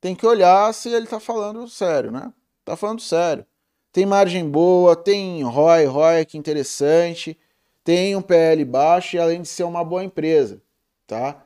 Tem 0.02 0.14
que 0.14 0.26
olhar 0.26 0.72
se 0.74 0.90
ele 0.90 1.04
está 1.04 1.18
falando 1.18 1.66
sério, 1.66 2.10
né? 2.10 2.30
Tá 2.64 2.76
falando 2.76 3.00
sério. 3.00 3.46
Tem 3.92 4.06
margem 4.06 4.48
boa, 4.48 4.96
tem 4.96 5.42
ROI, 5.44 5.84
ROI 5.86 6.24
que 6.24 6.36
interessante, 6.36 7.38
tem 7.84 8.16
um 8.16 8.22
PL 8.22 8.64
baixo 8.64 9.14
e 9.14 9.18
além 9.20 9.42
de 9.42 9.48
ser 9.48 9.64
uma 9.64 9.84
boa 9.84 10.02
empresa, 10.02 10.60
tá? 11.06 11.44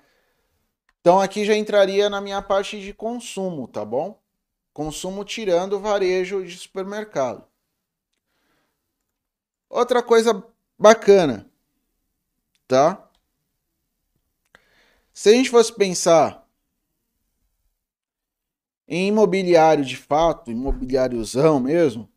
Então 1.00 1.20
aqui 1.20 1.44
já 1.44 1.54
entraria 1.54 2.09
na 2.09 2.20
minha 2.20 2.40
parte 2.40 2.81
de 2.81 2.94
consumo, 2.94 3.68
tá 3.68 3.85
bom? 3.85 4.18
Consumo 4.72 5.24
tirando 5.24 5.74
o 5.74 5.81
varejo 5.81 6.44
de 6.44 6.57
supermercado. 6.57 7.44
Outra 9.68 10.02
coisa 10.02 10.42
bacana, 10.78 11.46
tá? 12.66 13.11
Se 15.12 15.31
a 15.31 15.33
gente 15.33 15.50
fosse 15.50 15.72
pensar 15.74 16.48
em 18.88 19.09
imobiliário 19.09 19.85
de 19.85 19.96
fato, 19.96 20.51
imobiliáriozão 20.51 21.61
mesmo, 21.61 22.09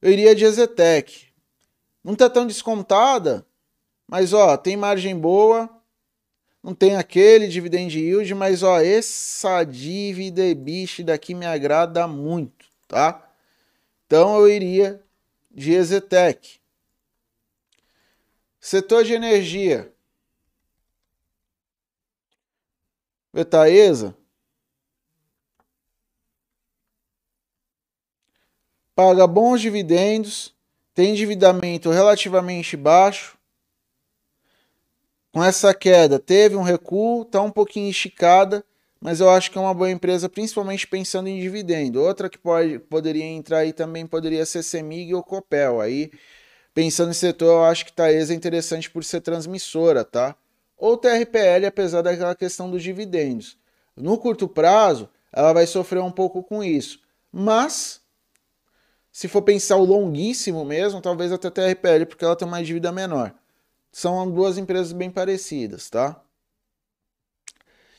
eu 0.00 0.12
iria 0.12 0.34
de 0.34 0.44
Ezetec. 0.44 1.26
Não 2.02 2.14
tá 2.14 2.30
tão 2.30 2.46
descontada, 2.46 3.44
mas 4.06 4.32
ó, 4.32 4.56
tem 4.56 4.76
margem 4.76 5.18
boa, 5.18 5.68
não 6.62 6.74
tem 6.74 6.96
aquele 6.96 7.48
dividend 7.48 7.98
yield, 7.98 8.34
mas 8.34 8.62
ó, 8.62 8.80
essa 8.80 9.64
dívida 9.64 10.54
bicho 10.54 11.02
daqui 11.02 11.34
me 11.34 11.44
agrada 11.44 12.06
muito, 12.06 12.66
tá? 12.86 13.28
Então 14.06 14.38
eu 14.38 14.48
iria 14.48 15.02
de 15.50 15.72
Ezetec. 15.72 16.60
Setor 18.60 19.04
de 19.04 19.14
energia. 19.14 19.92
Betaesa. 23.32 24.16
Paga 29.00 29.26
bons 29.26 29.62
dividendos, 29.62 30.54
tem 30.94 31.12
endividamento 31.12 31.88
relativamente 31.88 32.76
baixo, 32.76 33.38
com 35.32 35.42
essa 35.42 35.72
queda 35.72 36.18
teve 36.18 36.54
um 36.54 36.60
recuo, 36.60 37.22
está 37.22 37.40
um 37.40 37.50
pouquinho 37.50 37.88
esticada, 37.88 38.62
mas 39.00 39.18
eu 39.20 39.30
acho 39.30 39.50
que 39.50 39.56
é 39.56 39.60
uma 39.62 39.72
boa 39.72 39.90
empresa, 39.90 40.28
principalmente 40.28 40.86
pensando 40.86 41.30
em 41.30 41.40
dividendo. 41.40 42.02
Outra 42.02 42.28
que 42.28 42.36
pode, 42.36 42.78
poderia 42.78 43.24
entrar 43.24 43.60
aí 43.60 43.72
também 43.72 44.06
poderia 44.06 44.44
ser 44.44 44.62
Semig 44.62 45.14
ou 45.14 45.22
Copel. 45.22 45.80
Aí, 45.80 46.10
pensando 46.74 47.08
em 47.08 47.14
setor, 47.14 47.46
eu 47.46 47.64
acho 47.64 47.86
que 47.86 47.94
Taesa 47.94 48.34
é 48.34 48.36
interessante 48.36 48.90
por 48.90 49.02
ser 49.02 49.22
transmissora, 49.22 50.04
tá? 50.04 50.36
Ou 50.76 50.98
TRPL, 50.98 51.64
apesar 51.66 52.02
daquela 52.02 52.34
questão 52.34 52.70
dos 52.70 52.82
dividendos. 52.82 53.56
No 53.96 54.18
curto 54.18 54.46
prazo, 54.46 55.08
ela 55.32 55.54
vai 55.54 55.66
sofrer 55.66 56.02
um 56.02 56.12
pouco 56.12 56.42
com 56.42 56.62
isso. 56.62 57.00
Mas, 57.32 58.02
se 59.12 59.28
for 59.28 59.42
pensar 59.42 59.76
o 59.76 59.84
longuíssimo 59.84 60.64
mesmo, 60.64 61.00
talvez 61.00 61.32
até 61.32 61.50
TRPL, 61.50 62.06
porque 62.06 62.24
ela 62.24 62.36
tem 62.36 62.46
uma 62.46 62.62
dívida 62.62 62.92
menor. 62.92 63.34
São 63.92 64.30
duas 64.30 64.56
empresas 64.56 64.92
bem 64.92 65.10
parecidas, 65.10 65.90
tá? 65.90 66.22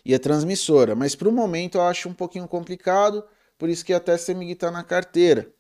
E 0.06 0.16
a 0.16 0.20
transmissora. 0.20 0.96
Mas 0.96 1.16
para 1.16 1.30
o 1.30 1.32
momento 1.32 1.78
eu 1.78 1.84
acho 1.84 2.10
um 2.10 2.14
pouquinho 2.14 2.48
complicado, 2.48 3.24
por 3.58 3.70
isso 3.70 3.86
que 3.86 3.94
até 3.94 4.18
CEMIG 4.18 4.54
está 4.54 4.72
na 4.72 4.84
carteira. 4.84 5.52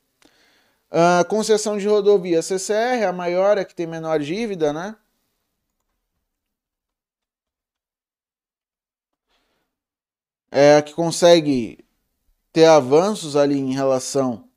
Uh, 0.92 1.26
concessão 1.30 1.78
de 1.78 1.88
rodovia 1.88 2.42
CCR, 2.42 3.06
a 3.08 3.14
maior 3.14 3.58
é 3.58 3.66
que 3.66 3.76
tem 3.76 3.88
menor 3.88 4.20
dívida, 4.20 4.74
né? 4.74 4.96
É 10.50 10.76
a 10.78 10.82
que 10.82 10.94
consegue 10.94 11.86
ter 12.52 12.66
avanços 12.66 13.36
ali 13.36 13.58
em 13.58 13.74
relação 13.74 14.51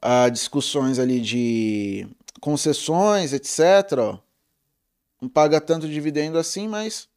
a 0.00 0.28
discussões 0.28 0.98
ali 0.98 1.20
de 1.20 2.08
concessões, 2.40 3.32
etc. 3.32 4.18
Não 5.20 5.28
paga 5.28 5.60
tanto 5.60 5.88
dividendo 5.88 6.38
assim, 6.38 6.68
mas 6.68 7.08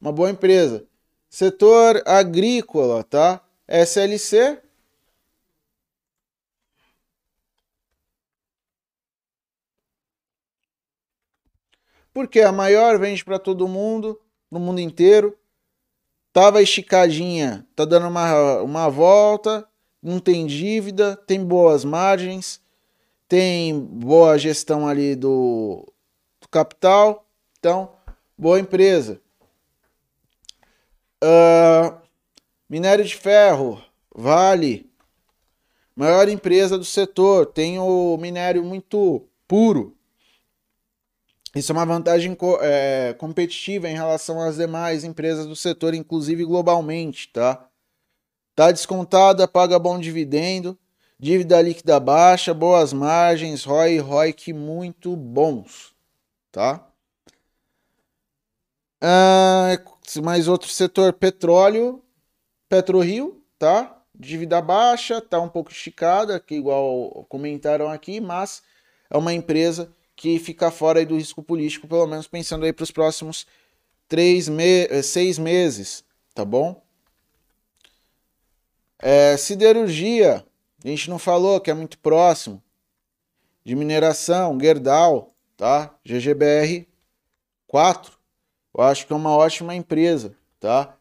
uma 0.00 0.12
boa 0.12 0.30
empresa. 0.30 0.84
Setor 1.28 2.02
agrícola, 2.06 3.04
tá? 3.04 3.40
SLC. 3.68 4.60
Porque 12.12 12.40
a 12.40 12.50
maior 12.50 12.98
vende 12.98 13.24
para 13.24 13.38
todo 13.38 13.68
mundo, 13.68 14.18
no 14.50 14.58
mundo 14.58 14.80
inteiro. 14.80 15.36
Tava 16.32 16.62
esticadinha, 16.62 17.66
tá 17.74 17.84
dando 17.84 18.08
uma, 18.08 18.62
uma 18.62 18.88
volta, 18.88 19.68
não 20.02 20.18
tem 20.20 20.46
dívida, 20.46 21.16
tem 21.16 21.44
boas 21.44 21.84
margens 21.84 22.60
tem 23.28 23.78
boa 23.78 24.38
gestão 24.38 24.86
ali 24.86 25.14
do, 25.14 25.84
do 26.40 26.48
capital, 26.48 27.26
então, 27.58 27.92
boa 28.36 28.60
empresa. 28.60 29.20
Uh, 31.22 31.96
minério 32.68 33.04
de 33.04 33.16
ferro, 33.16 33.82
Vale, 34.18 34.90
maior 35.94 36.26
empresa 36.28 36.78
do 36.78 36.84
setor, 36.84 37.46
tem 37.46 37.78
o 37.78 38.16
minério 38.16 38.64
muito 38.64 39.28
puro. 39.46 39.94
Isso 41.54 41.72
é 41.72 41.74
uma 41.74 41.84
vantagem 41.84 42.36
é, 42.60 43.14
competitiva 43.18 43.88
em 43.88 43.94
relação 43.94 44.40
às 44.40 44.56
demais 44.56 45.04
empresas 45.04 45.46
do 45.46 45.56
setor, 45.56 45.94
inclusive 45.94 46.44
globalmente, 46.44 47.28
tá? 47.28 47.68
Tá 48.56 48.72
descontada, 48.72 49.46
paga 49.46 49.78
bom 49.78 50.00
dividendo 50.00 50.76
dívida 51.18 51.60
líquida 51.60 51.98
baixa, 51.98 52.52
boas 52.52 52.92
margens, 52.92 53.64
ROI 53.64 53.94
e 53.94 53.98
ROIC 53.98 54.52
muito 54.52 55.16
bons, 55.16 55.94
tá? 56.52 56.86
Uh, 59.02 60.22
mais 60.22 60.48
outro 60.48 60.68
setor, 60.68 61.12
petróleo, 61.12 62.02
PetroRio, 62.68 63.42
tá? 63.58 64.02
Dívida 64.14 64.60
baixa, 64.62 65.20
tá 65.20 65.40
um 65.40 65.48
pouco 65.48 65.70
esticada, 65.70 66.40
que 66.40 66.54
igual 66.54 67.26
comentaram 67.28 67.90
aqui, 67.90 68.20
mas 68.20 68.62
é 69.10 69.16
uma 69.16 69.34
empresa 69.34 69.92
que 70.14 70.38
fica 70.38 70.70
fora 70.70 71.04
do 71.04 71.16
risco 71.16 71.42
político, 71.42 71.86
pelo 71.86 72.06
menos 72.06 72.26
pensando 72.26 72.64
aí 72.64 72.72
para 72.72 72.84
os 72.84 72.90
próximos 72.90 73.46
três 74.08 74.48
me 74.48 74.86
eh, 74.86 75.02
seis 75.02 75.38
meses, 75.38 76.02
tá 76.34 76.44
bom? 76.44 76.85
É, 79.08 79.36
siderurgia, 79.36 80.44
a 80.84 80.88
gente 80.88 81.08
não 81.08 81.16
falou 81.16 81.60
que 81.60 81.70
é 81.70 81.74
muito 81.74 81.96
próximo. 81.96 82.60
De 83.64 83.72
mineração, 83.76 84.58
Gerdau, 84.58 85.32
tá? 85.56 85.94
GGBR 86.04 86.88
4. 87.68 88.12
Eu 88.76 88.82
acho 88.82 89.06
que 89.06 89.12
é 89.12 89.16
uma 89.16 89.30
ótima 89.30 89.76
empresa, 89.76 90.34
tá? 90.58 90.96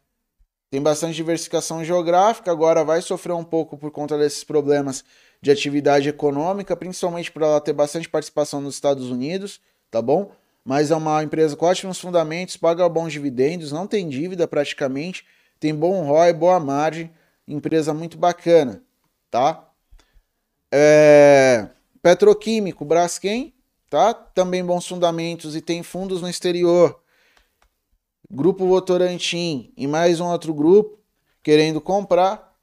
Tem 0.69 0.79
bastante 0.79 1.15
diversificação 1.15 1.83
geográfica, 1.83 2.51
agora 2.51 2.83
vai 2.83 3.01
sofrer 3.01 3.33
um 3.33 3.43
pouco 3.43 3.75
por 3.75 3.89
conta 3.89 4.19
desses 4.19 4.43
problemas 4.43 5.03
de 5.41 5.49
atividade 5.49 6.07
econômica, 6.07 6.77
principalmente 6.77 7.31
por 7.31 7.41
ela 7.41 7.59
ter 7.59 7.73
bastante 7.73 8.07
participação 8.07 8.61
nos 8.61 8.75
Estados 8.75 9.09
Unidos, 9.09 9.59
tá 9.89 9.99
bom? 9.99 10.31
Mas 10.63 10.91
é 10.91 10.95
uma 10.95 11.23
empresa 11.23 11.55
com 11.55 11.65
ótimos 11.65 11.99
fundamentos, 11.99 12.55
paga 12.55 12.87
bons 12.87 13.11
dividendos, 13.11 13.71
não 13.71 13.87
tem 13.87 14.07
dívida 14.07 14.47
praticamente, 14.47 15.25
tem 15.59 15.73
bom 15.73 16.03
ROI, 16.03 16.33
boa 16.33 16.59
margem, 16.59 17.11
empresa 17.47 17.93
muito 17.93 18.17
bacana, 18.17 18.83
tá? 19.29 19.69
É... 20.71 21.69
Petroquímico, 22.01 22.85
Braskem, 22.85 23.53
tá? 23.89 24.13
Também 24.13 24.63
bons 24.63 24.87
fundamentos 24.87 25.55
e 25.55 25.61
tem 25.61 25.83
fundos 25.83 26.21
no 26.21 26.29
exterior. 26.29 27.01
Grupo 28.29 28.67
Votorantim 28.67 29.71
e 29.77 29.87
mais 29.87 30.19
um 30.19 30.27
outro 30.27 30.53
grupo 30.53 30.99
querendo 31.43 31.79
comprar. 31.79 32.55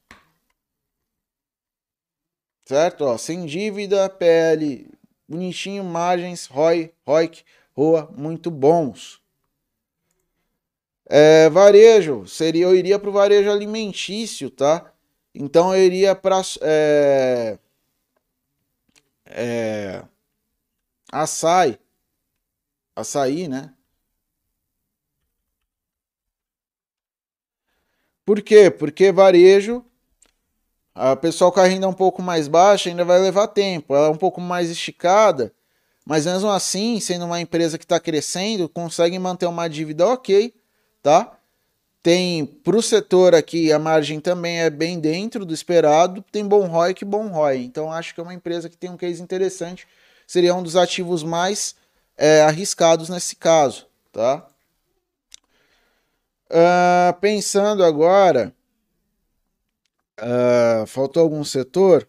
Certo? 2.65 3.05
Ó, 3.05 3.17
sem 3.17 3.47
dívida, 3.47 4.09
PL 4.09 4.91
bonitinho, 5.33 5.83
margens, 5.83 6.47
ROI, 6.47 6.93
ROIC, 7.07 7.43
ROA 7.75 8.13
muito 8.17 8.51
bons. 8.51 9.22
É, 11.15 11.51
varejo, 11.51 12.27
seria 12.27 12.65
eu 12.65 12.75
iria 12.75 12.99
para 12.99 13.11
o 13.11 13.13
varejo 13.13 13.51
alimentício, 13.51 14.49
tá? 14.51 14.91
Então 15.35 15.77
eu 15.77 15.85
iria 15.85 16.15
para 16.15 16.41
é, 16.63 17.59
é, 19.27 20.03
açaí, 21.13 21.79
açaí, 22.97 23.47
né? 23.47 23.75
Por 28.25 28.41
quê? 28.41 28.71
Porque 28.71 29.13
varejo, 29.13 29.85
a 30.95 31.15
pessoal 31.15 31.53
com 31.53 31.61
a 31.61 31.67
renda 31.67 31.87
um 31.87 31.93
pouco 31.93 32.23
mais 32.23 32.49
baixa 32.49 32.89
ainda 32.89 33.05
vai 33.05 33.21
levar 33.21 33.49
tempo, 33.49 33.95
ela 33.95 34.07
é 34.07 34.11
um 34.11 34.17
pouco 34.17 34.41
mais 34.41 34.71
esticada, 34.71 35.53
mas 36.07 36.25
mesmo 36.25 36.49
assim, 36.49 36.99
sendo 37.01 37.27
uma 37.27 37.39
empresa 37.39 37.77
que 37.77 37.85
está 37.85 38.01
crescendo, 38.01 38.67
consegue 38.67 39.19
manter 39.19 39.45
uma 39.45 39.69
dívida 39.69 40.09
ok, 40.09 40.55
tá? 41.03 41.37
Tem 42.03 42.45
para 42.45 42.77
o 42.77 42.83
setor 42.83 43.35
aqui 43.35 43.73
a 43.73 43.79
margem 43.79 44.21
também 44.21 44.61
é 44.61 44.71
bem 44.71 44.99
dentro 44.99 45.45
do 45.45 45.55
esperado, 45.55 46.25
tem 46.33 46.47
bom 46.47 46.67
ROI 46.67 46.95
que 46.95 47.05
bom 47.05 47.29
ROI. 47.29 47.65
Então 47.65 47.93
acho 47.93 48.15
que 48.15 48.21
é 48.21 48.23
uma 48.23 48.35
empresa 48.35 48.69
que 48.69 48.77
tem 48.77 48.91
um 48.91 48.97
case 48.97 49.23
interessante, 49.23 49.87
seria 50.27 50.55
um 50.55 50.63
dos 50.63 50.77
ativos 50.77 51.23
mais 51.23 51.77
é, 52.17 52.43
arriscados 52.43 53.09
nesse 53.09 53.37
caso, 53.37 53.87
tá? 54.13 54.47
Uh, 56.51 57.19
pensando 57.19 57.83
agora, 57.83 58.53
uh, 60.21 60.87
faltou 60.87 61.23
algum 61.23 61.43
setor? 61.45 62.07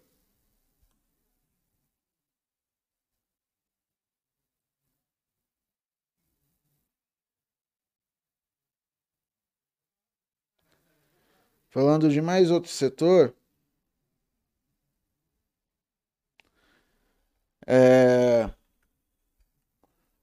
Falando 11.73 12.07
de 12.07 12.21
mais 12.21 12.51
outro 12.51 12.69
setor. 12.69 13.33
É... 17.65 18.47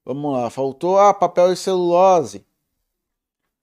Vamos 0.05 0.33
lá, 0.33 0.49
faltou 0.49 0.97
ah, 0.97 1.13
papel 1.13 1.53
e 1.53 1.57
celulose. 1.57 2.47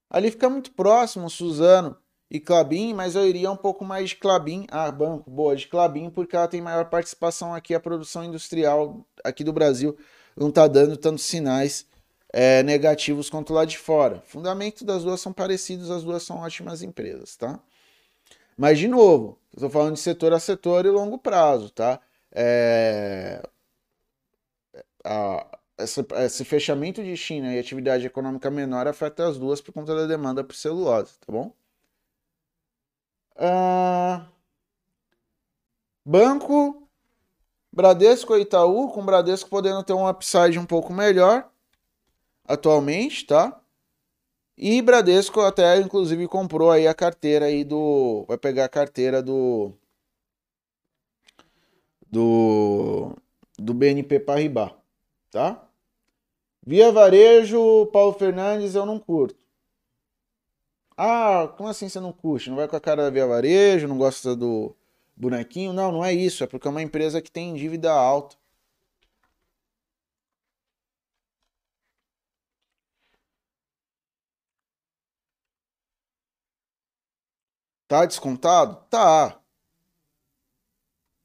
Ali 0.09 0.31
fica 0.31 0.49
muito 0.49 0.71
próximo 0.73 1.29
Suzano 1.29 1.95
e 2.29 2.41
Clabin, 2.41 2.93
mas 2.93 3.15
eu 3.15 3.25
iria 3.25 3.49
um 3.49 3.55
pouco 3.55 3.85
mais 3.85 4.09
de 4.09 4.17
Clabin, 4.17 4.67
ah, 4.69 4.91
banco, 4.91 5.31
boa, 5.31 5.55
de 5.55 5.67
Clabin, 5.67 6.09
porque 6.09 6.35
ela 6.35 6.47
tem 6.49 6.61
maior 6.61 6.89
participação 6.89 7.53
aqui, 7.53 7.73
a 7.73 7.79
produção 7.79 8.21
industrial 8.21 9.07
aqui 9.23 9.45
do 9.45 9.53
Brasil 9.53 9.97
não 10.35 10.49
está 10.49 10.67
dando 10.67 10.97
tantos 10.97 11.23
sinais 11.23 11.87
é, 12.33 12.61
negativos 12.63 13.29
quanto 13.29 13.53
lá 13.53 13.63
de 13.63 13.77
fora. 13.77 14.21
Fundamento 14.25 14.83
das 14.83 15.05
duas 15.05 15.21
são 15.21 15.31
parecidos, 15.31 15.89
as 15.89 16.03
duas 16.03 16.23
são 16.23 16.39
ótimas 16.39 16.81
empresas, 16.83 17.37
tá? 17.37 17.57
Mas, 18.57 18.79
de 18.79 18.87
novo, 18.87 19.39
estou 19.53 19.69
falando 19.69 19.93
de 19.93 19.99
setor 19.99 20.33
a 20.33 20.39
setor 20.39 20.85
e 20.85 20.89
longo 20.89 21.17
prazo, 21.19 21.69
tá? 21.69 22.01
É... 22.31 23.41
A, 25.03 25.59
esse, 25.77 26.05
esse, 26.25 26.43
fechamento 26.43 27.03
de 27.03 27.15
China 27.15 27.53
e 27.53 27.59
atividade 27.59 28.05
econômica 28.05 28.49
menor 28.49 28.87
afeta 28.87 29.27
as 29.27 29.37
duas 29.37 29.61
por 29.61 29.71
conta 29.73 29.95
da 29.95 30.07
demanda 30.07 30.43
por 30.43 30.55
celulose, 30.55 31.17
tá 31.19 31.31
bom? 31.31 31.53
Uh... 33.35 34.25
Banco, 36.03 36.87
Bradesco 37.71 38.35
e 38.35 38.41
Itaú, 38.41 38.89
com 38.91 39.05
Bradesco 39.05 39.49
podendo 39.49 39.83
ter 39.83 39.93
um 39.93 40.07
upside 40.07 40.57
um 40.57 40.65
pouco 40.65 40.93
melhor 40.93 41.49
atualmente, 42.47 43.25
tá? 43.25 43.61
E 44.57 44.81
Bradesco 44.81 45.41
até 45.41 45.77
inclusive 45.77 46.27
comprou 46.27 46.71
aí 46.71 46.87
a 46.87 46.93
carteira 46.93 47.45
aí 47.45 47.63
do, 47.63 48.25
vai 48.27 48.37
pegar 48.37 48.65
a 48.65 48.69
carteira 48.69 49.21
do 49.21 49.71
do 52.09 53.15
do 53.57 53.73
BNP 53.73 54.19
Paribas, 54.19 54.71
tá? 55.31 55.63
Via 56.65 56.91
Varejo, 56.91 57.85
Paulo 57.87 58.13
Fernandes 58.13 58.75
eu 58.75 58.85
não 58.85 58.99
curto. 58.99 59.37
Ah, 60.97 61.53
como 61.55 61.69
assim 61.69 61.87
você 61.87 61.99
não 61.99 62.11
curte? 62.11 62.49
Não 62.49 62.57
vai 62.57 62.67
com 62.67 62.75
a 62.75 62.81
cara 62.81 63.03
da 63.03 63.09
Via 63.11 63.27
Varejo, 63.27 63.87
não 63.87 63.97
gosta 63.97 64.35
do 64.35 64.75
bonequinho? 65.15 65.71
Não, 65.73 65.91
não 65.91 66.03
é 66.03 66.13
isso, 66.13 66.43
é 66.43 66.47
porque 66.47 66.67
é 66.67 66.71
uma 66.71 66.81
empresa 66.81 67.21
que 67.21 67.31
tem 67.31 67.53
dívida 67.53 67.91
alta. 67.91 68.35
Tá 77.87 78.05
descontado? 78.05 78.83
Tá. 78.89 79.39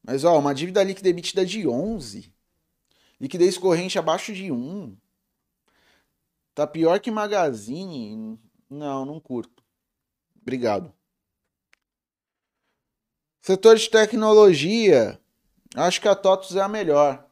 Mas 0.02 0.24
ó, 0.24 0.38
uma 0.38 0.54
dívida 0.54 0.82
líquida 0.82 1.08
emitida 1.08 1.44
de 1.44 1.66
11. 1.66 2.32
Liquidez 3.20 3.58
corrente 3.58 3.98
abaixo 3.98 4.32
de 4.32 4.50
1. 4.50 4.96
Tá 6.54 6.66
pior 6.66 7.00
que 7.00 7.10
Magazine. 7.10 8.38
Não, 8.68 9.04
não 9.04 9.20
curto. 9.20 9.62
Obrigado. 10.40 10.92
Setor 13.40 13.76
de 13.76 13.88
tecnologia. 13.88 15.20
Acho 15.74 16.00
que 16.00 16.08
a 16.08 16.14
TOTUS 16.14 16.56
é 16.56 16.60
a 16.60 16.68
melhor. 16.68 17.28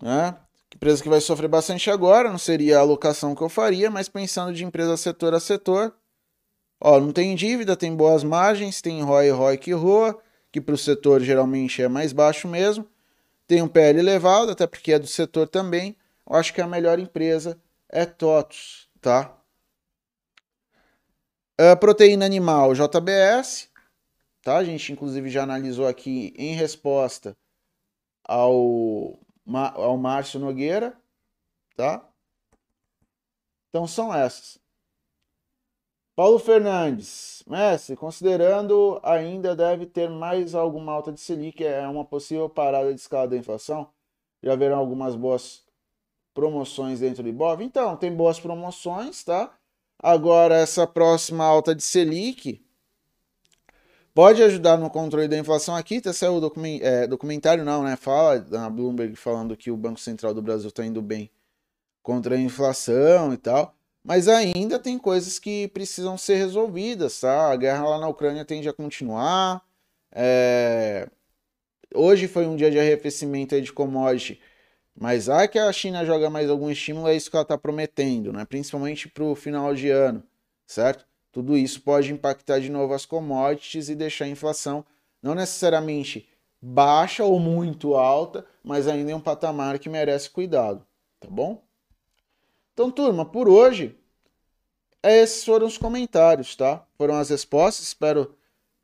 Né? 0.00 0.36
Empresa 0.74 1.02
que 1.02 1.08
vai 1.08 1.20
sofrer 1.20 1.48
bastante 1.48 1.90
agora, 1.90 2.30
não 2.30 2.38
seria 2.38 2.78
a 2.78 2.80
alocação 2.80 3.34
que 3.34 3.42
eu 3.42 3.48
faria, 3.48 3.90
mas 3.90 4.08
pensando 4.08 4.52
de 4.52 4.64
empresa 4.64 4.96
setor 4.96 5.34
a 5.34 5.40
setor, 5.40 5.94
ó, 6.80 7.00
não 7.00 7.10
tem 7.10 7.34
dívida, 7.34 7.76
tem 7.76 7.96
boas 7.96 8.22
margens, 8.22 8.80
tem 8.80 9.02
ROI, 9.02 9.30
ROI 9.30 9.58
que 9.58 9.72
ROA, 9.72 10.16
que 10.52 10.60
para 10.60 10.74
o 10.74 10.78
setor 10.78 11.22
geralmente 11.22 11.82
é 11.82 11.88
mais 11.88 12.12
baixo 12.12 12.46
mesmo, 12.46 12.86
tem 13.46 13.62
um 13.62 13.68
PL 13.68 13.98
elevado, 13.98 14.52
até 14.52 14.66
porque 14.66 14.92
é 14.92 14.98
do 14.98 15.06
setor 15.06 15.48
também, 15.48 15.96
eu 16.28 16.36
acho 16.36 16.52
que 16.52 16.60
a 16.60 16.66
melhor 16.66 16.98
empresa 16.98 17.58
é 17.88 18.04
TOTUS, 18.04 18.88
tá? 19.00 19.34
A 21.56 21.74
proteína 21.74 22.24
animal 22.24 22.74
JBS, 22.74 23.68
tá? 24.42 24.58
A 24.58 24.64
gente 24.64 24.92
inclusive 24.92 25.28
já 25.30 25.42
analisou 25.42 25.88
aqui 25.88 26.32
em 26.36 26.54
resposta 26.54 27.36
ao 28.22 29.18
ao 29.74 29.96
Márcio 29.96 30.40
Nogueira, 30.40 30.96
tá? 31.76 32.06
Então 33.68 33.86
são 33.86 34.14
essas. 34.14 34.58
Paulo 36.16 36.38
Fernandes, 36.40 37.44
Messi, 37.46 37.94
considerando 37.94 38.98
ainda 39.04 39.54
deve 39.54 39.86
ter 39.86 40.10
mais 40.10 40.52
alguma 40.52 40.92
alta 40.92 41.12
de 41.12 41.20
Selic, 41.20 41.62
é 41.64 41.86
uma 41.86 42.04
possível 42.04 42.48
parada 42.48 42.92
de 42.92 43.00
escala 43.00 43.28
da 43.28 43.36
inflação? 43.36 43.88
Já 44.42 44.54
haverão 44.54 44.78
algumas 44.78 45.14
boas 45.14 45.64
promoções 46.34 47.00
dentro 47.00 47.22
do 47.22 47.28
Ibov? 47.28 47.62
Então, 47.62 47.96
tem 47.96 48.12
boas 48.12 48.40
promoções, 48.40 49.22
tá? 49.22 49.56
Agora, 49.96 50.56
essa 50.56 50.86
próxima 50.86 51.44
alta 51.44 51.74
de 51.74 51.82
Selic 51.82 52.64
pode 54.18 54.42
ajudar 54.42 54.76
no 54.76 54.90
controle 54.90 55.28
da 55.28 55.38
inflação 55.38 55.76
aqui. 55.76 56.00
Tá 56.00 56.12
saiu 56.12 56.40
o 56.40 56.52
é, 56.82 57.06
documentário, 57.06 57.64
não, 57.64 57.84
né? 57.84 57.94
Fala 57.94 58.44
na 58.50 58.68
Bloomberg 58.68 59.14
falando 59.14 59.56
que 59.56 59.70
o 59.70 59.76
Banco 59.76 60.00
Central 60.00 60.34
do 60.34 60.42
Brasil 60.42 60.70
está 60.70 60.84
indo 60.84 61.00
bem 61.00 61.30
contra 62.02 62.34
a 62.34 62.38
inflação 62.38 63.32
e 63.32 63.36
tal. 63.36 63.72
Mas 64.02 64.26
ainda 64.26 64.76
tem 64.76 64.98
coisas 64.98 65.38
que 65.38 65.68
precisam 65.68 66.18
ser 66.18 66.34
resolvidas, 66.34 67.20
tá? 67.20 67.52
A 67.52 67.54
guerra 67.54 67.88
lá 67.88 68.00
na 68.00 68.08
Ucrânia 68.08 68.44
tende 68.44 68.68
a 68.68 68.72
continuar. 68.72 69.62
É... 70.10 71.08
Hoje 71.94 72.26
foi 72.26 72.44
um 72.44 72.56
dia 72.56 72.72
de 72.72 72.78
arrefecimento 72.80 73.60
de 73.60 73.72
commodity 73.72 74.40
mas 75.00 75.28
ah, 75.28 75.46
que 75.46 75.60
a 75.60 75.72
China 75.72 76.04
joga 76.04 76.28
mais 76.28 76.50
algum 76.50 76.68
estímulo, 76.68 77.06
é 77.06 77.14
isso 77.14 77.30
que 77.30 77.36
ela 77.36 77.44
está 77.44 77.56
prometendo, 77.56 78.32
né? 78.32 78.44
principalmente 78.44 79.08
para 79.08 79.22
o 79.22 79.36
final 79.36 79.72
de 79.72 79.90
ano, 79.90 80.24
certo? 80.66 81.06
Tudo 81.32 81.56
isso 81.56 81.80
pode 81.82 82.12
impactar 82.12 82.60
de 82.60 82.70
novo 82.70 82.94
as 82.94 83.04
commodities 83.04 83.88
e 83.88 83.94
deixar 83.94 84.24
a 84.24 84.28
inflação 84.28 84.84
não 85.22 85.34
necessariamente 85.34 86.28
baixa 86.60 87.24
ou 87.24 87.38
muito 87.38 87.94
alta, 87.94 88.44
mas 88.62 88.88
ainda 88.88 89.10
em 89.10 89.14
um 89.14 89.20
patamar 89.20 89.78
que 89.78 89.88
merece 89.88 90.30
cuidado, 90.30 90.84
tá 91.20 91.28
bom? 91.30 91.62
Então, 92.72 92.90
turma, 92.90 93.24
por 93.24 93.48
hoje, 93.48 93.96
esses 95.02 95.44
foram 95.44 95.66
os 95.66 95.78
comentários, 95.78 96.56
tá? 96.56 96.86
Foram 96.96 97.16
as 97.16 97.30
respostas, 97.30 97.86
espero 97.86 98.34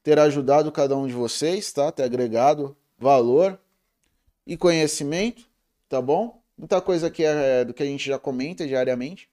ter 0.02 0.18
ajudado 0.18 0.70
cada 0.70 0.96
um 0.96 1.06
de 1.06 1.14
vocês, 1.14 1.72
tá? 1.72 1.90
Ter 1.90 2.02
agregado 2.02 2.76
valor 2.98 3.58
e 4.46 4.56
conhecimento 4.56 5.48
tá 5.94 6.02
bom? 6.02 6.42
Muita 6.58 6.80
coisa 6.80 7.06
é, 7.06 7.60
é 7.60 7.64
do 7.64 7.72
que 7.72 7.82
a 7.82 7.86
gente 7.86 8.04
já 8.04 8.18
comenta 8.18 8.66
diariamente, 8.66 9.28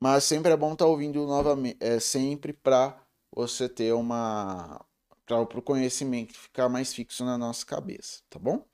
mas 0.00 0.24
sempre 0.24 0.50
é 0.52 0.56
bom 0.56 0.72
estar 0.72 0.86
tá 0.86 0.90
ouvindo 0.90 1.26
novamente, 1.26 1.76
é, 1.78 2.00
sempre 2.00 2.54
para 2.54 2.98
você 3.30 3.68
ter 3.68 3.92
uma. 3.92 4.84
para 5.26 5.42
o 5.42 5.62
conhecimento 5.62 6.32
ficar 6.32 6.68
mais 6.68 6.92
fixo 6.92 7.24
na 7.24 7.36
nossa 7.36 7.64
cabeça, 7.66 8.22
tá 8.30 8.38
bom? 8.38 8.64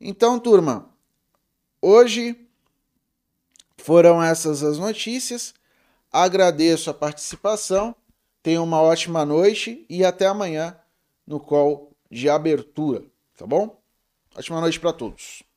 Então, 0.00 0.38
turma, 0.38 0.90
hoje 1.80 2.48
foram 3.76 4.22
essas 4.22 4.62
as 4.62 4.78
notícias. 4.78 5.54
Agradeço 6.10 6.90
a 6.90 6.94
participação. 6.94 7.94
Tenha 8.42 8.62
uma 8.62 8.80
ótima 8.80 9.24
noite 9.24 9.86
e 9.88 10.04
até 10.04 10.26
amanhã 10.26 10.78
no 11.26 11.38
call 11.38 11.92
de 12.10 12.28
abertura, 12.28 13.04
tá 13.36 13.46
bom? 13.46 13.80
Ótima 14.36 14.60
noite 14.60 14.80
para 14.80 14.92
todos. 14.92 15.47